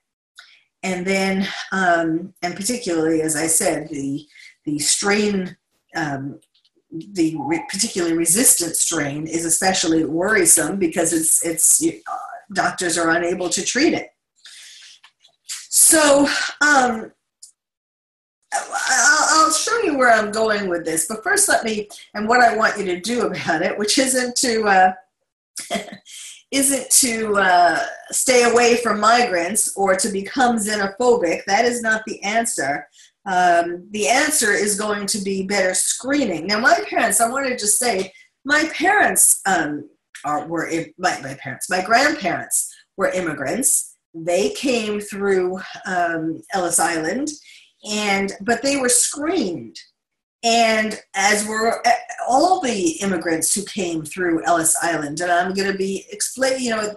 and 0.82 1.06
then 1.06 1.46
um, 1.72 2.32
and 2.42 2.56
particularly 2.56 3.22
as 3.22 3.36
i 3.36 3.46
said 3.46 3.88
the 3.88 4.26
the 4.64 4.78
strain 4.78 5.56
um, 5.96 6.38
the 6.90 7.36
re- 7.38 7.64
particularly 7.68 8.16
resistant 8.16 8.76
strain 8.76 9.26
is 9.26 9.44
especially 9.44 10.04
worrisome 10.04 10.78
because 10.78 11.12
it's 11.12 11.44
it's 11.44 11.84
uh, 11.84 12.16
doctors 12.52 12.98
are 12.98 13.10
unable 13.10 13.48
to 13.48 13.64
treat 13.64 13.94
it. 13.94 14.08
So 15.68 16.26
um, 16.60 17.12
I'll, 18.52 19.52
show 19.52 19.78
you 19.82 19.96
where 19.96 20.12
I'm 20.12 20.32
going 20.32 20.68
with 20.68 20.84
this, 20.84 21.06
but 21.08 21.22
first 21.22 21.48
let 21.48 21.64
me 21.64 21.88
and 22.14 22.28
what 22.28 22.40
I 22.40 22.56
want 22.56 22.78
you 22.78 22.84
to 22.86 23.00
do 23.00 23.26
about 23.26 23.62
it, 23.62 23.78
which 23.78 23.98
isn't 23.98 24.36
to 24.36 24.64
uh, 24.64 24.92
isn't 26.50 26.90
to 26.90 27.36
uh, 27.36 27.84
stay 28.10 28.50
away 28.50 28.76
from 28.76 28.98
migrants 28.98 29.76
or 29.76 29.94
to 29.94 30.08
become 30.08 30.56
xenophobic. 30.56 31.44
That 31.46 31.64
is 31.64 31.82
not 31.82 32.02
the 32.06 32.20
answer 32.24 32.88
um, 33.26 33.86
the 33.90 34.08
answer 34.08 34.52
is 34.52 34.78
going 34.78 35.06
to 35.06 35.18
be 35.18 35.46
better 35.46 35.74
screening. 35.74 36.46
Now, 36.46 36.58
my 36.58 36.78
parents, 36.88 37.20
I 37.20 37.28
wanted 37.28 37.50
to 37.50 37.56
just 37.56 37.78
say, 37.78 38.12
my 38.44 38.64
parents 38.74 39.40
um, 39.46 39.88
are, 40.24 40.46
were, 40.46 40.70
my, 40.98 41.20
my 41.20 41.34
parents, 41.34 41.68
my 41.68 41.82
grandparents 41.82 42.74
were 42.96 43.10
immigrants. 43.10 43.96
They 44.14 44.50
came 44.50 45.00
through 45.00 45.58
um, 45.86 46.40
Ellis 46.52 46.78
Island, 46.78 47.28
and 47.88 48.32
but 48.40 48.62
they 48.62 48.76
were 48.76 48.88
screened. 48.88 49.76
And 50.42 50.98
as 51.14 51.46
were 51.46 51.86
eh, 51.86 51.92
all 52.26 52.60
the 52.60 52.92
immigrants 53.02 53.54
who 53.54 53.62
came 53.64 54.02
through 54.02 54.44
Ellis 54.44 54.74
Island, 54.82 55.20
and 55.20 55.30
I'm 55.30 55.52
going 55.52 55.70
to 55.70 55.76
be 55.76 56.06
explaining, 56.10 56.64
you 56.64 56.70
know, 56.70 56.94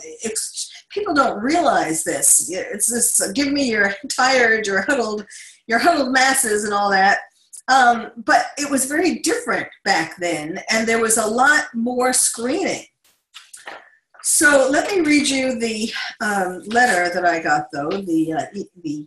people 0.89 1.13
don't 1.13 1.41
realize 1.41 2.03
this. 2.03 2.49
It's 2.49 2.91
this 2.91 3.31
give 3.33 3.51
me 3.51 3.69
your 3.69 3.93
tired, 4.09 4.65
your 4.65 4.83
huddled 4.83 5.25
your 5.67 5.79
huddled 5.85 6.11
masses 6.11 6.63
and 6.63 6.73
all 6.73 6.89
that. 6.89 7.19
Um, 7.69 8.11
but 8.17 8.47
it 8.57 8.69
was 8.69 8.85
very 8.85 9.19
different 9.19 9.67
back 9.85 10.17
then, 10.17 10.59
and 10.69 10.85
there 10.85 10.99
was 10.99 11.17
a 11.17 11.25
lot 11.25 11.65
more 11.73 12.11
screening. 12.11 12.85
So 14.21 14.67
let 14.69 14.89
me 14.91 15.01
read 15.01 15.27
you 15.27 15.59
the 15.59 15.91
um, 16.21 16.61
letter 16.65 17.13
that 17.13 17.25
I 17.25 17.41
got, 17.41 17.67
though, 17.73 17.89
the, 17.89 18.33
uh, 18.33 18.45
e- 18.53 18.65
the 18.83 19.05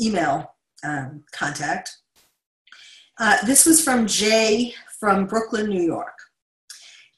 email 0.00 0.54
um, 0.84 1.24
contact. 1.32 1.96
Uh, 3.18 3.38
this 3.46 3.64
was 3.64 3.82
from 3.82 4.06
Jay 4.06 4.74
from 5.00 5.26
Brooklyn, 5.26 5.68
New 5.68 5.82
York. 5.82 6.14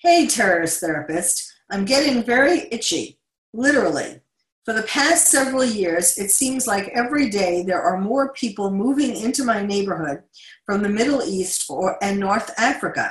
Hey, 0.01 0.27
terrorist 0.27 0.81
therapist, 0.81 1.53
I'm 1.71 1.85
getting 1.85 2.23
very 2.23 2.69
itchy, 2.71 3.19
literally. 3.53 4.21
For 4.69 4.75
the 4.75 4.83
past 4.83 5.29
several 5.29 5.65
years, 5.65 6.19
it 6.19 6.31
seems 6.31 6.67
like 6.67 6.89
every 6.89 7.31
day 7.31 7.63
there 7.63 7.81
are 7.81 7.99
more 7.99 8.35
people 8.35 8.71
moving 8.71 9.17
into 9.17 9.43
my 9.43 9.63
neighborhood 9.65 10.23
from 10.67 10.83
the 10.83 10.91
Middle 10.91 11.23
East 11.23 11.65
or, 11.71 11.97
and 12.05 12.21
North 12.21 12.53
Africa. 12.59 13.11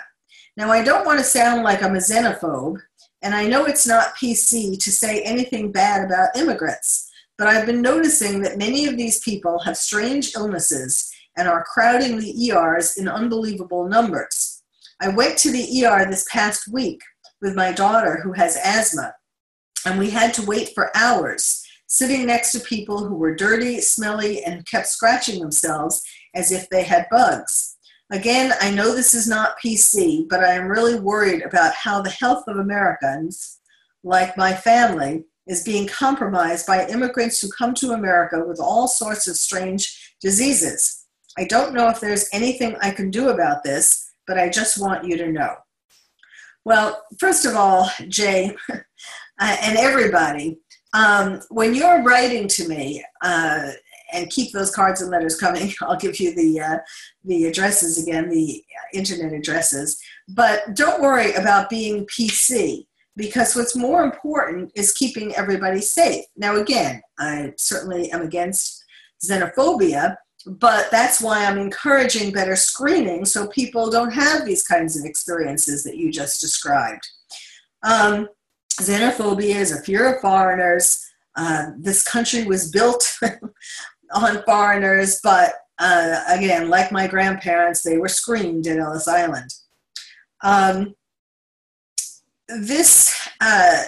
Now, 0.55 0.69
I 0.69 0.83
don't 0.83 1.03
want 1.03 1.17
to 1.17 1.25
sound 1.25 1.63
like 1.63 1.81
I'm 1.81 1.95
a 1.95 1.97
xenophobe, 1.97 2.77
and 3.23 3.33
I 3.33 3.47
know 3.47 3.65
it's 3.65 3.87
not 3.87 4.15
PC 4.17 4.77
to 4.77 4.91
say 4.91 5.23
anything 5.23 5.71
bad 5.71 6.05
about 6.05 6.37
immigrants, 6.37 7.09
but 7.39 7.47
I've 7.47 7.65
been 7.65 7.81
noticing 7.81 8.43
that 8.43 8.59
many 8.59 8.85
of 8.85 8.95
these 8.95 9.19
people 9.21 9.57
have 9.61 9.77
strange 9.77 10.35
illnesses 10.35 11.11
and 11.39 11.47
are 11.47 11.65
crowding 11.73 12.19
the 12.19 12.51
ERs 12.51 12.97
in 12.97 13.07
unbelievable 13.07 13.89
numbers. 13.89 14.61
I 15.01 15.07
went 15.07 15.39
to 15.39 15.51
the 15.51 15.87
ER 15.87 16.05
this 16.07 16.27
past 16.31 16.71
week 16.71 17.01
with 17.41 17.55
my 17.55 17.71
daughter 17.71 18.19
who 18.21 18.33
has 18.33 18.59
asthma 18.63 19.15
and 19.87 19.97
we 19.97 20.09
had 20.09 20.33
to 20.33 20.45
wait 20.45 20.71
for 20.75 20.95
hours, 20.97 21.65
sitting 21.87 22.25
next 22.25 22.51
to 22.51 22.59
people 22.59 23.07
who 23.07 23.15
were 23.15 23.33
dirty, 23.33 23.79
smelly, 23.79 24.43
and 24.43 24.67
kept 24.67 24.87
scratching 24.87 25.39
themselves 25.39 26.01
as 26.35 26.51
if 26.51 26.69
they 26.69 26.83
had 26.83 27.07
bugs. 27.09 27.77
Again, 28.11 28.51
I 28.59 28.69
know 28.69 28.93
this 28.93 29.13
is 29.13 29.29
not 29.29 29.55
PC, 29.63 30.27
but 30.27 30.43
I 30.43 30.55
am 30.55 30.67
really 30.67 30.99
worried 30.99 31.41
about 31.41 31.73
how 31.73 32.01
the 32.01 32.09
health 32.09 32.43
of 32.49 32.57
Americans, 32.57 33.59
like 34.03 34.35
my 34.35 34.53
family, 34.53 35.23
is 35.47 35.63
being 35.63 35.87
compromised 35.87 36.67
by 36.67 36.85
immigrants 36.87 37.39
who 37.39 37.47
come 37.57 37.73
to 37.75 37.91
America 37.91 38.43
with 38.45 38.59
all 38.59 38.89
sorts 38.89 39.25
of 39.29 39.37
strange 39.37 40.15
diseases. 40.19 41.05
I 41.37 41.45
don't 41.45 41.73
know 41.73 41.87
if 41.87 42.01
there's 42.01 42.27
anything 42.33 42.75
I 42.81 42.91
can 42.91 43.09
do 43.09 43.29
about 43.29 43.63
this, 43.63 44.05
but 44.27 44.37
I 44.37 44.49
just 44.49 44.81
want 44.81 45.05
you 45.05 45.15
to 45.15 45.31
know. 45.31 45.55
Well, 46.65 47.01
first 47.17 47.45
of 47.45 47.55
all, 47.55 47.89
Jay, 48.09 48.53
uh, 49.39 49.57
and 49.61 49.77
everybody, 49.77 50.59
um, 50.93 51.41
when 51.49 51.75
you're 51.75 52.03
writing 52.03 52.47
to 52.47 52.67
me, 52.67 53.03
uh, 53.23 53.71
and 54.13 54.29
keep 54.29 54.51
those 54.51 54.73
cards 54.73 55.01
and 55.01 55.11
letters 55.11 55.39
coming. 55.39 55.73
I'll 55.81 55.97
give 55.97 56.19
you 56.19 56.33
the 56.35 56.61
uh, 56.61 56.77
the 57.25 57.45
addresses 57.45 58.01
again, 58.01 58.29
the 58.29 58.63
internet 58.93 59.33
addresses. 59.33 60.01
But 60.29 60.75
don't 60.75 61.01
worry 61.01 61.33
about 61.33 61.69
being 61.69 62.05
PC 62.07 62.85
because 63.15 63.55
what's 63.55 63.75
more 63.75 64.03
important 64.03 64.71
is 64.75 64.93
keeping 64.93 65.35
everybody 65.35 65.81
safe. 65.81 66.23
Now, 66.35 66.55
again, 66.57 67.01
I 67.17 67.53
certainly 67.57 68.11
am 68.11 68.21
against 68.21 68.83
xenophobia, 69.25 70.15
but 70.45 70.91
that's 70.91 71.19
why 71.19 71.43
I'm 71.43 71.57
encouraging 71.57 72.31
better 72.31 72.55
screening 72.55 73.25
so 73.25 73.47
people 73.47 73.89
don't 73.89 74.13
have 74.13 74.45
these 74.45 74.63
kinds 74.63 74.97
of 74.97 75.03
experiences 75.03 75.83
that 75.83 75.97
you 75.97 76.11
just 76.11 76.39
described. 76.39 77.07
Um, 77.83 78.29
xenophobia 78.79 79.55
is 79.55 79.71
a 79.71 79.81
fear 79.81 80.13
of 80.13 80.21
foreigners. 80.21 81.03
Uh, 81.35 81.67
this 81.77 82.03
country 82.03 82.43
was 82.43 82.71
built 82.71 83.17
on 84.13 84.43
foreigners, 84.43 85.19
but 85.23 85.53
uh, 85.79 86.21
again, 86.29 86.69
like 86.69 86.91
my 86.91 87.07
grandparents, 87.07 87.83
they 87.83 87.97
were 87.97 88.07
screened 88.07 88.65
at 88.67 88.79
Ellis 88.79 89.07
Island. 89.07 89.53
Um, 90.43 90.95
this 92.47 93.29
uh, 93.41 93.83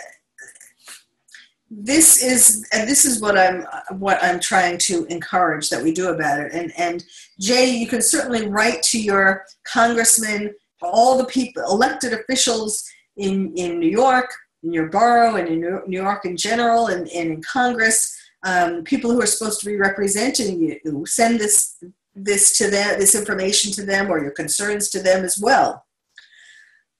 this 1.71 2.21
is 2.23 2.67
and 2.73 2.87
this 2.89 3.05
is 3.05 3.21
what 3.21 3.37
I'm 3.37 3.65
what 3.99 4.21
I'm 4.23 4.39
trying 4.39 4.77
to 4.79 5.05
encourage 5.05 5.69
that 5.69 5.81
we 5.81 5.93
do 5.93 6.09
about 6.09 6.39
it. 6.39 6.51
And 6.53 6.73
and 6.77 7.03
Jay, 7.39 7.69
you 7.69 7.87
can 7.87 8.01
certainly 8.01 8.47
write 8.47 8.81
to 8.83 9.01
your 9.01 9.45
congressman, 9.65 10.53
all 10.81 11.17
the 11.17 11.25
people, 11.25 11.63
elected 11.63 12.13
officials 12.13 12.83
in 13.17 13.53
in 13.55 13.79
New 13.79 13.89
York, 13.89 14.31
in 14.63 14.73
your 14.73 14.89
borough, 14.89 15.35
and 15.35 15.47
in 15.47 15.61
New 15.61 16.01
York 16.01 16.25
in 16.25 16.37
general, 16.37 16.87
and, 16.87 17.07
and 17.09 17.31
in 17.31 17.41
Congress. 17.41 18.15
Um, 18.45 18.83
people 18.83 19.11
who 19.11 19.21
are 19.21 19.25
supposed 19.25 19.59
to 19.59 19.65
be 19.65 19.75
representing 19.75 20.61
you 20.61 21.05
send 21.05 21.39
this 21.39 21.77
this 22.15 22.57
to 22.57 22.69
them, 22.69 22.99
this 22.99 23.15
information 23.15 23.71
to 23.73 23.85
them, 23.85 24.09
or 24.09 24.21
your 24.21 24.31
concerns 24.31 24.89
to 24.89 25.01
them 25.01 25.23
as 25.23 25.39
well. 25.41 25.85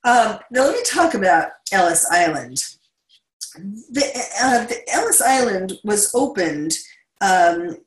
Um, 0.06 0.40
now, 0.52 0.66
let 0.66 0.76
me 0.76 0.84
talk 0.86 1.14
about 1.14 1.52
Ellis 1.72 2.10
Island. 2.10 2.64
The, 3.56 4.28
uh, 4.42 4.66
the 4.66 4.80
Ellis 4.94 5.22
Island 5.22 5.74
was 5.84 6.12
opened 6.14 6.74
um, 7.22 7.78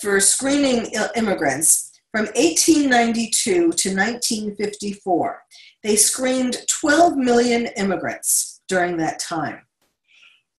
for 0.00 0.18
screening 0.18 0.90
immigrants 1.14 1.92
from 2.10 2.26
1892 2.26 3.52
to 3.52 3.60
1954. 3.68 5.42
They 5.82 5.96
screened 5.96 6.56
12 6.80 7.16
million 7.16 7.68
immigrants 7.76 8.53
during 8.68 8.96
that 8.98 9.18
time. 9.18 9.60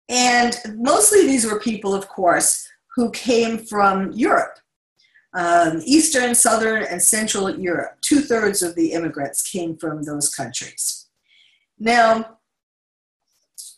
And 0.08 0.56
mostly 0.74 1.26
these 1.26 1.46
were 1.46 1.60
people, 1.60 1.94
of 1.94 2.08
course, 2.08 2.68
who 2.94 3.10
came 3.10 3.58
from 3.58 4.12
Europe 4.12 4.58
um, 5.34 5.82
Eastern, 5.84 6.34
Southern, 6.34 6.84
and 6.84 7.02
Central 7.02 7.50
Europe. 7.58 7.96
Two 8.00 8.20
thirds 8.20 8.62
of 8.62 8.74
the 8.76 8.92
immigrants 8.92 9.42
came 9.42 9.76
from 9.76 10.02
those 10.02 10.32
countries. 10.32 11.06
Now, 11.78 12.38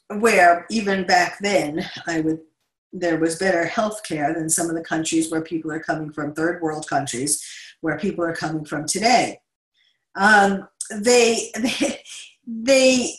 where 0.08 0.66
even 0.70 1.06
back 1.06 1.38
then, 1.40 1.88
I 2.06 2.20
would 2.20 2.40
there 2.92 3.18
was 3.18 3.36
better 3.36 3.66
health 3.66 4.02
care 4.04 4.32
than 4.32 4.48
some 4.48 4.70
of 4.70 4.76
the 4.76 4.82
countries 4.82 5.30
where 5.30 5.42
people 5.42 5.70
are 5.70 5.80
coming 5.80 6.10
from, 6.10 6.32
third 6.32 6.62
world 6.62 6.88
countries, 6.88 7.44
where 7.82 7.98
people 7.98 8.24
are 8.24 8.34
coming 8.34 8.64
from 8.64 8.86
today. 8.86 9.38
Um, 10.14 10.66
they, 10.90 11.50
they, 11.58 12.00
they, 12.46 13.12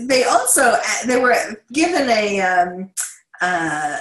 they 0.00 0.24
also 0.24 0.74
they 1.06 1.18
were 1.18 1.34
given 1.72 2.08
a 2.08 2.40
um, 2.40 2.90
uh, 3.40 3.98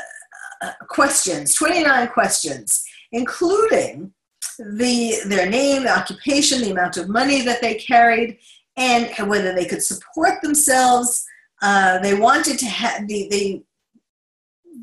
questions, 0.87 1.53
29 1.55 2.07
questions, 2.09 2.83
including 3.11 4.13
the, 4.57 5.19
their 5.27 5.49
name, 5.49 5.83
the 5.83 5.97
occupation, 5.97 6.61
the 6.61 6.71
amount 6.71 6.97
of 6.97 7.09
money 7.09 7.41
that 7.41 7.61
they 7.61 7.75
carried, 7.75 8.37
and 8.75 9.09
whether 9.29 9.53
they 9.53 9.65
could 9.65 9.83
support 9.83 10.41
themselves. 10.41 11.25
Uh, 11.61 11.99
they 11.99 12.13
wanted 12.13 12.57
to 12.59 12.65
have 12.65 13.07
the, 13.07 13.27
they, 13.29 13.63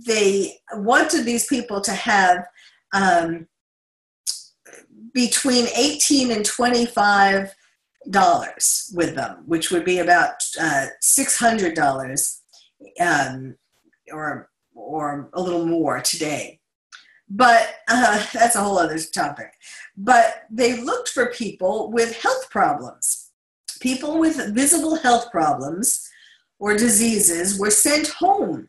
they 0.06 0.58
wanted 0.74 1.24
these 1.24 1.46
people 1.46 1.80
to 1.80 1.92
have 1.92 2.46
um, 2.92 3.46
between 5.12 5.66
18 5.76 6.32
and 6.32 6.44
25 6.44 7.54
dollars 8.10 8.90
with 8.94 9.14
them, 9.14 9.42
which 9.46 9.70
would 9.70 9.84
be 9.84 9.98
about 9.98 10.34
uh, 10.60 10.86
$600 11.02 12.40
um, 13.00 13.56
or, 14.12 14.50
or 14.74 15.30
a 15.32 15.40
little 15.40 15.66
more 15.66 16.00
today. 16.00 16.60
But 17.28 17.74
uh, 17.88 18.24
that's 18.32 18.56
a 18.56 18.62
whole 18.62 18.78
other 18.78 18.98
topic. 18.98 19.52
But 19.96 20.44
they 20.50 20.80
looked 20.80 21.08
for 21.08 21.26
people 21.26 21.90
with 21.90 22.20
health 22.20 22.50
problems. 22.50 23.30
People 23.80 24.18
with 24.18 24.54
visible 24.54 24.96
health 24.96 25.30
problems 25.30 26.08
or 26.58 26.76
diseases 26.76 27.58
were 27.58 27.70
sent 27.70 28.08
home 28.08 28.68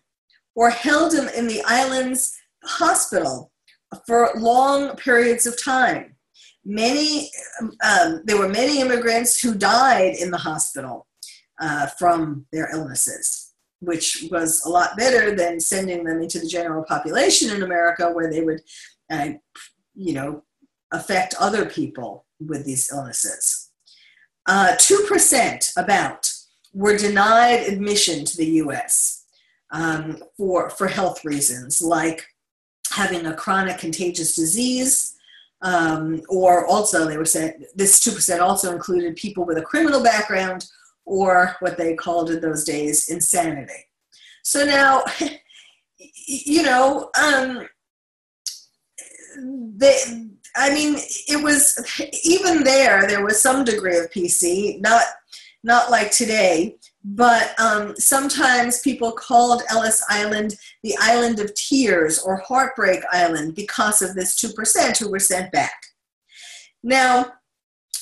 or 0.56 0.69
held 0.69 1.13
in, 1.13 1.30
in 1.30 1.48
the 1.48 1.62
island's 1.65 2.36
hospital 2.63 3.52
for 4.06 4.32
long 4.36 4.95
periods 4.95 5.45
of 5.45 5.62
time. 5.62 6.14
Many, 6.65 7.30
um, 7.62 8.21
there 8.25 8.38
were 8.38 8.49
many 8.49 8.82
immigrants 8.82 9.39
who 9.39 9.54
died 9.54 10.15
in 10.15 10.32
the 10.32 10.38
hospital 10.38 11.08
uh, 11.60 11.88
from 11.88 12.45
their 12.51 12.69
illnesses 12.73 13.45
which 13.86 14.25
was 14.32 14.63
a 14.65 14.69
lot 14.69 14.97
better 14.97 15.36
than 15.36 15.60
sending 15.60 16.04
them 16.04 16.21
into 16.21 16.39
the 16.39 16.47
general 16.47 16.84
population 16.84 17.56
in 17.56 17.63
America 17.63 18.12
where 18.12 18.32
they 18.32 18.41
would, 18.41 18.62
uh, 19.12 19.30
you 19.93 20.13
know, 20.13 20.43
affect 20.91 21.36
other 21.39 21.65
people 21.65 22.25
with 22.39 22.65
these 22.65 22.91
illnesses. 22.91 23.71
Uh, 24.45 24.73
2% 24.78 25.78
about 25.78 26.32
were 26.73 26.97
denied 26.97 27.62
admission 27.62 28.25
to 28.25 28.38
the 28.38 28.45
US 28.45 29.25
um, 29.71 30.17
for, 30.38 30.69
for 30.69 30.88
health 30.88 31.23
reasons, 31.25 31.82
like 31.82 32.25
having 32.91 33.25
a 33.25 33.36
chronic 33.36 33.78
contagious 33.78 34.36
disease. 34.36 35.14
Um, 35.61 36.21
or 36.29 36.67
also, 36.67 37.07
they 37.07 37.17
were 37.17 37.25
saying 37.25 37.65
this 37.75 37.99
2% 38.01 38.39
also 38.39 38.73
included 38.73 39.15
people 39.15 39.45
with 39.45 39.57
a 39.57 39.63
criminal 39.63 40.03
background 40.03 40.65
or 41.05 41.55
what 41.59 41.77
they 41.77 41.95
called 41.95 42.29
in 42.29 42.41
those 42.41 42.63
days 42.63 43.09
insanity. 43.09 43.85
So 44.43 44.65
now, 44.65 45.03
you 46.27 46.63
know, 46.63 47.09
um, 47.19 47.67
they, 49.77 49.97
I 50.55 50.73
mean, 50.73 50.97
it 51.27 51.43
was 51.43 51.77
even 52.23 52.63
there. 52.63 53.07
There 53.07 53.23
was 53.23 53.41
some 53.41 53.65
degree 53.65 53.97
of 53.97 54.09
PC, 54.11 54.81
not 54.81 55.03
not 55.63 55.89
like 55.89 56.11
today, 56.11 56.77
but 57.07 57.57
um, 57.59 57.95
sometimes 57.97 58.79
people 58.79 59.11
called 59.11 59.61
Ellis 59.69 60.03
Island 60.09 60.55
the 60.83 60.95
Island 60.99 61.39
of 61.39 61.53
Tears 61.53 62.19
or 62.19 62.37
Heartbreak 62.37 63.01
Island 63.11 63.53
because 63.53 64.01
of 64.01 64.15
this 64.15 64.35
two 64.35 64.49
percent 64.49 64.97
who 64.97 65.11
were 65.11 65.19
sent 65.19 65.51
back. 65.51 65.75
Now, 66.83 67.33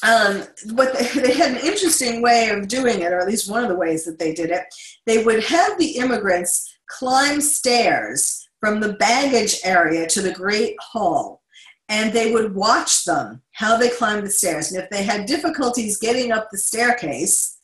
um, 0.03 0.43
what 0.73 0.97
they, 0.97 1.05
they, 1.21 1.33
had 1.33 1.51
an 1.51 1.65
interesting 1.65 2.21
way 2.21 2.49
of 2.49 2.69
doing 2.69 3.01
it, 3.01 3.11
or 3.11 3.19
at 3.19 3.27
least 3.27 3.51
one 3.51 3.63
of 3.63 3.69
the 3.69 3.75
ways 3.75 4.05
that 4.05 4.19
they 4.19 4.33
did 4.33 4.51
it. 4.51 4.63
They 5.05 5.23
would 5.23 5.43
have 5.43 5.77
the 5.77 5.97
immigrants 5.97 6.77
climb 6.87 7.41
stairs 7.41 8.47
from 8.61 8.79
the 8.79 8.93
baggage 8.93 9.59
area 9.65 10.07
to 10.07 10.21
the 10.21 10.33
Great 10.33 10.75
Hall, 10.79 11.41
and 11.89 12.13
they 12.13 12.31
would 12.31 12.55
watch 12.55 13.03
them 13.03 13.41
how 13.51 13.75
they 13.75 13.89
climbed 13.89 14.25
the 14.25 14.29
stairs. 14.29 14.71
And 14.71 14.81
if 14.81 14.89
they 14.89 15.03
had 15.03 15.25
difficulties 15.25 15.97
getting 15.97 16.31
up 16.31 16.47
the 16.49 16.57
staircase, 16.57 17.59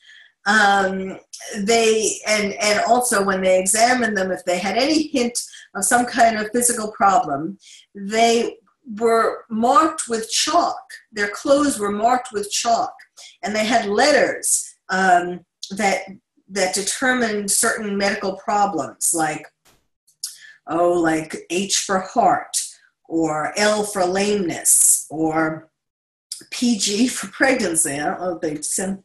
um, 0.46 1.20
they 1.58 2.20
and 2.28 2.54
and 2.54 2.82
also 2.88 3.24
when 3.24 3.42
they 3.42 3.60
examined 3.60 4.18
them, 4.18 4.32
if 4.32 4.44
they 4.46 4.58
had 4.58 4.78
any 4.78 5.08
hint 5.08 5.38
of 5.76 5.84
some 5.84 6.06
kind 6.06 6.38
of 6.38 6.50
physical 6.52 6.92
problem, 6.92 7.58
they 7.94 8.58
were 8.98 9.46
marked 9.50 10.04
with 10.08 10.30
chalk. 10.32 10.82
Their 11.12 11.30
clothes 11.30 11.80
were 11.80 11.92
marked 11.92 12.32
with 12.32 12.52
chalk, 12.52 12.94
and 13.44 13.56
they 13.56 13.66
had 13.66 13.86
letters 13.86 14.76
um, 14.90 15.42
that 15.72 16.04
that 16.48 16.74
determined 16.74 17.52
certain 17.52 17.98
medical 17.98 18.38
problems, 18.38 19.12
like 19.14 19.46
oh, 20.68 20.94
like 20.94 21.36
H 21.50 21.78
for 21.80 22.00
heart, 22.00 22.56
or 23.08 23.54
L 23.58 23.84
for 23.84 24.06
lameness, 24.06 25.06
or 25.10 25.70
PG 26.52 27.08
for 27.10 27.28
pregnancy. 27.28 27.94
I 27.94 28.06
don't 28.06 28.20
know 28.20 28.36
if 28.36 28.42
they 28.42 28.62
send 28.62 29.04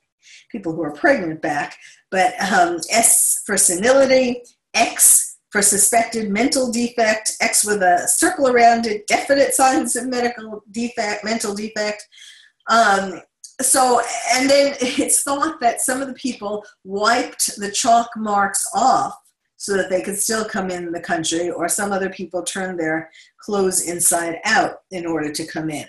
people 0.55 0.73
who 0.73 0.83
are 0.83 0.93
pregnant 0.93 1.43
back, 1.43 1.77
but 2.13 2.33
um, 2.53 2.79
S 2.93 3.43
for 3.45 3.57
senility, 3.57 4.41
X 4.73 5.39
for 5.51 5.63
suspected 5.63 6.31
mental 6.31 6.71
defect, 6.71 7.33
X 7.41 7.65
with 7.67 7.83
a 7.83 8.07
circle 8.07 8.49
around 8.49 8.87
it, 8.87 9.07
definite 9.09 9.53
signs 9.53 9.97
of 9.97 10.07
medical 10.07 10.63
defect, 10.71 11.25
mental 11.25 11.55
defect. 11.57 12.07
Um, 12.71 13.21
so, 13.61 14.01
and 14.35 14.49
then 14.49 14.77
it's 14.81 15.23
thought 15.25 15.61
that 15.61 15.81
some 15.81 16.01
of 16.01 16.07
the 16.07 16.15
people 16.15 16.65
wiped 16.85 17.57
the 17.57 17.71
chalk 17.71 18.09
marks 18.17 18.65
off 18.75 19.17
so 19.57 19.77
that 19.77 19.91
they 19.91 20.03
could 20.03 20.19
still 20.19 20.45
come 20.45 20.71
in 20.71 20.93
the 20.93 21.01
country, 21.01 21.51
or 21.51 21.69
some 21.69 21.91
other 21.91 22.11
people 22.11 22.43
turned 22.45 22.79
their 22.79 23.11
clothes 23.41 23.89
inside 23.89 24.37
out 24.45 24.77
in 24.93 25.05
order 25.05 25.33
to 25.33 25.47
come 25.47 25.69
in. 25.71 25.87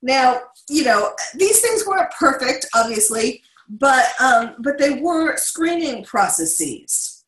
Now, 0.00 0.40
you 0.68 0.84
know, 0.84 1.12
these 1.34 1.60
things 1.60 1.86
weren't 1.86 2.10
perfect, 2.18 2.66
obviously, 2.74 3.42
but 3.72 4.06
um, 4.20 4.56
but 4.58 4.78
they 4.78 5.00
were 5.00 5.36
screening 5.36 6.04
processes. 6.04 7.24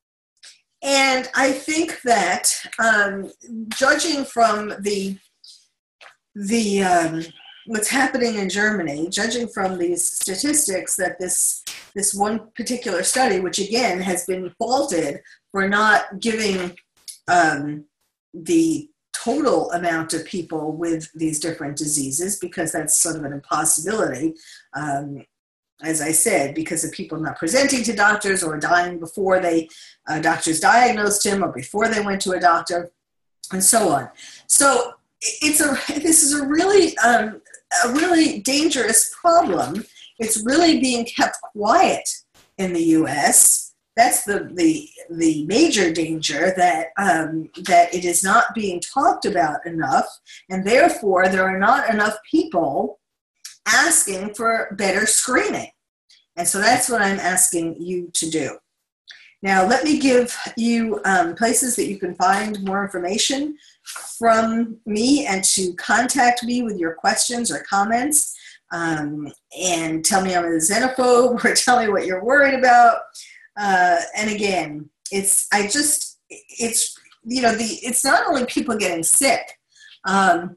And 0.82 1.30
I 1.34 1.53
think 1.53 2.03
that 2.03 2.55
um, 2.78 3.32
judging 3.68 4.24
from 4.26 4.74
the 4.80 5.16
the 6.34 6.82
um, 6.82 7.22
what's 7.66 7.88
happening 7.88 8.34
in 8.34 8.51
Germany, 8.51 9.09
judging 9.09 9.49
from 9.49 9.78
these 9.78 10.12
statistics, 10.12 10.97
that 10.97 11.18
this 11.18 11.64
this 11.95 12.12
one 12.12 12.51
particular 12.55 13.03
study, 13.03 13.40
which 13.40 13.59
again 13.59 14.01
has 14.01 14.26
been 14.26 14.53
faulted 14.59 15.20
for 15.51 15.66
not 15.66 16.20
giving 16.20 16.76
um, 17.28 17.86
the 18.34 18.90
total 19.14 19.70
amount 19.70 20.12
of 20.12 20.26
people 20.26 20.72
with 20.72 21.09
these 21.14 21.40
different 21.40 21.78
diseases, 21.78 22.38
because 22.38 22.72
that's 22.72 22.99
sort 22.99 23.16
of 23.16 23.24
an 23.24 23.32
impossibility. 23.32 24.34
Um, 24.76 25.24
as 25.85 26.01
I 26.01 26.12
said, 26.12 26.55
because 26.55 26.85
of 26.85 26.93
people 26.93 27.18
not 27.18 27.39
presenting 27.39 27.82
to 27.85 27.95
doctors 27.95 28.43
or 28.43 28.59
dying 28.59 28.99
before 28.99 29.41
they 29.41 29.68
uh, 30.09 30.20
doctors 30.20 30.61
diagnosed 30.61 31.24
him 31.24 31.43
or 31.43 31.53
before 31.53 31.89
they 31.89 32.01
went 32.01 32.20
to 32.22 32.32
a 32.32 32.41
doctor, 32.41 32.91
and 33.53 33.62
so 33.62 33.91
on. 33.91 34.09
So 34.47 34.95
it's 35.20 35.61
a 35.61 35.78
this 36.01 36.22
is 36.22 36.35
a 36.35 36.47
really 36.47 36.97
um, 36.99 37.41
a 37.85 37.93
really 37.93 38.41
dangerous 38.41 39.14
problem. 39.20 39.85
It's 40.18 40.45
really 40.45 40.80
being 40.80 41.05
kept 41.05 41.39
quiet 41.53 42.09
in 42.59 42.72
the 42.72 42.82
U.S. 42.99 43.74
That's 43.97 44.24
the 44.24 44.51
the 44.55 44.89
the 45.11 45.45
major 45.47 45.93
danger 45.93 46.53
that 46.57 46.89
um, 46.99 47.51
that 47.64 47.95
it 47.95 48.05
is 48.05 48.22
not 48.22 48.55
being 48.55 48.80
talked 48.80 49.24
about 49.24 49.66
enough, 49.66 50.07
and 50.51 50.66
therefore 50.66 51.28
there 51.28 51.45
are 51.45 51.59
not 51.59 51.93
enough 51.93 52.16
people 52.30 53.01
asking 53.66 54.35
for 54.35 54.74
better 54.76 55.07
screening. 55.07 55.70
And 56.37 56.47
so 56.47 56.61
that's 56.61 56.89
what 56.89 57.03
I'm 57.03 57.20
asking 57.20 57.80
you 57.80 58.11
to 58.14 58.30
do. 58.30 58.59
Now, 59.43 59.66
let 59.66 59.85
me 59.85 59.99
give 59.99 60.35
you 60.57 61.01
um, 61.05 61.35
places 61.35 61.76
that 61.76 61.87
you 61.87 61.99
can 61.99 62.14
find 62.14 62.64
more 62.64 62.82
information 62.82 63.59
from 64.18 64.78
me 64.87 65.26
and 65.26 65.45
to 65.45 65.74
contact 65.74 66.43
me 66.43 66.62
with 66.62 66.78
your 66.78 66.95
questions 66.95 67.53
or 67.53 67.62
comments 67.68 68.35
um, 68.72 69.30
and 69.61 70.03
tell 70.03 70.24
me 70.24 70.35
I'm 70.35 70.45
a 70.45 70.49
xenophobe 70.49 71.45
or 71.45 71.55
tell 71.55 71.78
me 71.78 71.89
what 71.89 72.07
you're 72.07 72.24
worried 72.24 72.59
about. 72.59 73.01
Uh, 73.57 74.01
and 74.16 74.30
again, 74.30 74.89
it's, 75.12 75.47
I 75.53 75.68
just, 75.68 76.18
it's, 76.30 76.99
you 77.24 77.43
know, 77.43 77.55
the, 77.55 77.64
it's 77.64 78.05
not 78.05 78.26
only 78.26 78.47
people 78.47 78.76
getting 78.76 79.05
sick, 79.05 79.59
um, 80.07 80.57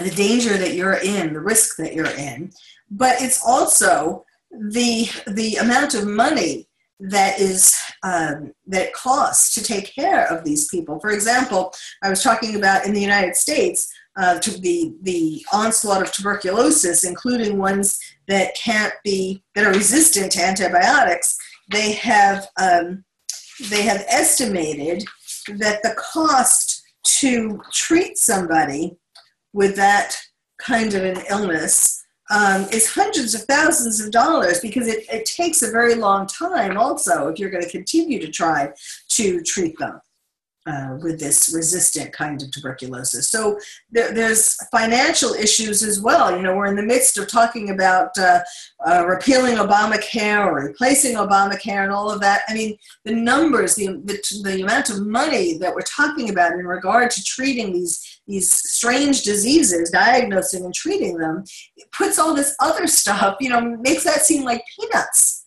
the 0.00 0.10
danger 0.10 0.56
that 0.56 0.74
you're 0.74 0.94
in, 0.94 1.32
the 1.32 1.40
risk 1.40 1.76
that 1.76 1.94
you're 1.94 2.06
in, 2.06 2.50
but 2.90 3.22
it's 3.22 3.40
also 3.46 4.24
the, 4.70 5.08
the 5.26 5.56
amount 5.56 5.94
of 5.94 6.06
money 6.06 6.68
that 7.00 7.40
is 7.40 7.74
um, 8.02 8.52
that 8.66 8.92
costs 8.92 9.54
to 9.54 9.62
take 9.62 9.94
care 9.94 10.26
of 10.26 10.44
these 10.44 10.68
people. 10.68 11.00
For 11.00 11.10
example, 11.10 11.72
I 12.02 12.08
was 12.08 12.22
talking 12.22 12.56
about 12.56 12.86
in 12.86 12.92
the 12.92 13.00
United 13.00 13.36
States 13.36 13.92
uh, 14.16 14.38
the 14.38 14.94
the 15.02 15.44
onslaught 15.52 16.02
of 16.02 16.12
tuberculosis, 16.12 17.04
including 17.04 17.58
ones 17.58 17.98
that 18.28 18.54
can't 18.54 18.94
be 19.02 19.42
that 19.54 19.66
are 19.66 19.72
resistant 19.72 20.32
to 20.32 20.42
antibiotics. 20.42 21.36
They 21.70 21.92
have 21.92 22.46
um, 22.60 23.04
they 23.70 23.82
have 23.82 24.04
estimated 24.08 25.04
that 25.58 25.82
the 25.82 25.94
cost 25.98 26.82
to 27.04 27.60
treat 27.72 28.18
somebody 28.18 28.96
with 29.52 29.76
that 29.76 30.16
kind 30.58 30.94
of 30.94 31.04
an 31.04 31.22
illness 31.28 32.03
um, 32.30 32.62
is 32.72 32.88
hundreds 32.88 33.34
of 33.34 33.42
thousands 33.42 34.00
of 34.00 34.10
dollars 34.10 34.60
because 34.60 34.86
it, 34.86 35.04
it 35.12 35.26
takes 35.26 35.62
a 35.62 35.70
very 35.70 35.94
long 35.94 36.26
time 36.26 36.76
also 36.76 37.28
if 37.28 37.38
you're 37.38 37.50
going 37.50 37.62
to 37.62 37.70
continue 37.70 38.18
to 38.18 38.30
try 38.30 38.70
to 39.08 39.42
treat 39.42 39.78
them 39.78 40.00
uh, 40.66 40.96
with 41.02 41.20
this 41.20 41.52
resistant 41.54 42.12
kind 42.12 42.42
of 42.42 42.50
tuberculosis. 42.50 43.28
So 43.28 43.58
there, 43.90 44.12
there's 44.12 44.56
financial 44.68 45.34
issues 45.34 45.82
as 45.82 46.00
well. 46.00 46.34
You 46.34 46.42
know, 46.42 46.56
we're 46.56 46.66
in 46.66 46.76
the 46.76 46.82
midst 46.82 47.18
of 47.18 47.28
talking 47.28 47.70
about 47.70 48.16
uh, 48.18 48.40
uh, 48.86 49.04
repealing 49.06 49.56
Obamacare 49.56 50.46
or 50.46 50.54
replacing 50.54 51.16
Obamacare 51.16 51.84
and 51.84 51.92
all 51.92 52.10
of 52.10 52.20
that. 52.20 52.42
I 52.48 52.54
mean, 52.54 52.76
the 53.04 53.14
numbers, 53.14 53.74
the, 53.74 54.00
the, 54.04 54.18
the 54.42 54.62
amount 54.62 54.90
of 54.90 55.06
money 55.06 55.58
that 55.58 55.74
we're 55.74 55.82
talking 55.82 56.30
about 56.30 56.52
in 56.52 56.66
regard 56.66 57.10
to 57.12 57.24
treating 57.24 57.72
these 57.72 58.10
these 58.26 58.50
strange 58.50 59.22
diseases, 59.22 59.90
diagnosing 59.90 60.64
and 60.64 60.72
treating 60.72 61.18
them, 61.18 61.44
puts 61.92 62.18
all 62.18 62.34
this 62.34 62.56
other 62.58 62.86
stuff, 62.86 63.36
you 63.38 63.50
know, 63.50 63.60
makes 63.82 64.02
that 64.04 64.22
seem 64.22 64.44
like 64.44 64.64
peanuts. 64.80 65.44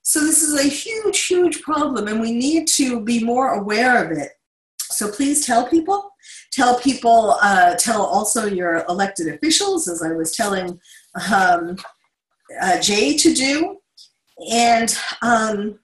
So 0.00 0.20
this 0.20 0.42
is 0.42 0.58
a 0.58 0.66
huge, 0.66 1.26
huge 1.26 1.60
problem, 1.60 2.08
and 2.08 2.18
we 2.18 2.32
need 2.32 2.68
to 2.68 3.00
be 3.00 3.22
more 3.22 3.50
aware 3.52 4.02
of 4.02 4.16
it 4.16 4.30
so 4.96 5.10
please 5.10 5.44
tell 5.44 5.66
people. 5.68 6.10
Tell 6.52 6.78
people, 6.80 7.36
uh, 7.42 7.74
tell 7.76 8.02
also 8.02 8.46
your 8.46 8.84
elected 8.88 9.28
officials, 9.28 9.88
as 9.88 10.02
I 10.02 10.12
was 10.12 10.34
telling 10.34 10.80
um, 11.30 11.76
uh, 12.60 12.80
Jay 12.80 13.16
to 13.16 13.34
do. 13.34 13.78
And 14.50 14.96
um, 15.22 15.78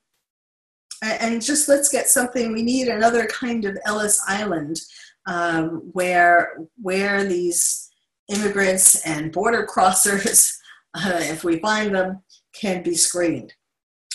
and 1.03 1.43
just 1.43 1.69
let's 1.69 1.91
get 1.91 2.09
something. 2.09 2.53
We 2.53 2.63
need 2.63 2.89
another 2.89 3.27
kind 3.27 3.65
of 3.65 3.79
Ellis 3.85 4.21
Island 4.27 4.81
um, 5.27 5.91
where 5.93 6.59
where 6.81 7.25
these 7.25 7.91
immigrants 8.29 9.07
and 9.07 9.33
border 9.33 9.67
crossers, 9.67 10.57
uh, 10.95 11.21
if 11.21 11.45
we 11.45 11.59
find 11.59 11.95
them, 11.95 12.23
can 12.55 12.83
be 12.83 12.95
screened 12.95 13.53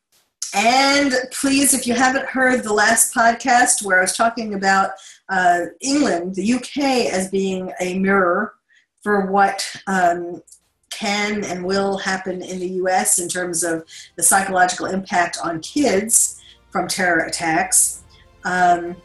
and 0.54 1.14
please, 1.32 1.74
if 1.74 1.86
you 1.86 1.94
haven't 1.94 2.26
heard 2.26 2.64
the 2.64 2.74
last 2.74 3.14
podcast 3.14 3.84
where 3.84 4.00
I 4.00 4.02
was 4.02 4.18
talking 4.18 4.56
about 4.56 4.92
uh, 5.30 5.66
England, 5.80 6.36
the 6.36 6.54
UK, 6.54 7.12
as 7.14 7.30
being 7.30 7.72
a 7.80 8.00
mirror 8.00 8.56
for 9.04 9.32
what 9.32 9.76
um, 9.86 10.42
can 10.90 11.44
and 11.44 11.64
will 11.64 11.98
happen 11.98 12.42
in 12.42 12.60
the 12.60 12.68
US 12.84 13.20
in 13.20 13.30
terms 13.30 13.64
of 13.64 13.86
the 14.16 14.24
psychological 14.24 14.88
impact 14.88 15.38
on 15.44 15.62
kids 15.62 16.42
from 16.72 16.88
terror 16.88 17.26
attacks, 17.26 18.04
um, 18.44 18.96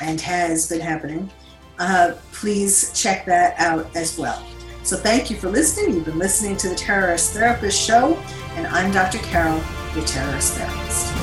and 0.00 0.20
has 0.20 0.68
been 0.68 0.80
happening, 0.80 1.28
uh, 1.80 2.12
please 2.32 2.92
check 2.92 3.24
that 3.26 3.58
out 3.58 3.94
as 3.96 4.16
well. 4.16 4.44
So, 4.84 4.96
thank 4.96 5.28
you 5.28 5.36
for 5.36 5.48
listening. 5.48 5.96
You've 5.96 6.04
been 6.04 6.18
listening 6.18 6.56
to 6.58 6.68
the 6.68 6.74
Terrorist 6.74 7.32
Therapist 7.32 7.80
Show, 7.80 8.14
and 8.54 8.66
I'm 8.68 8.92
Dr. 8.92 9.18
Carol 9.18 9.60
the 9.94 10.02
terrorist 10.02 10.54
therapist. 10.54 11.17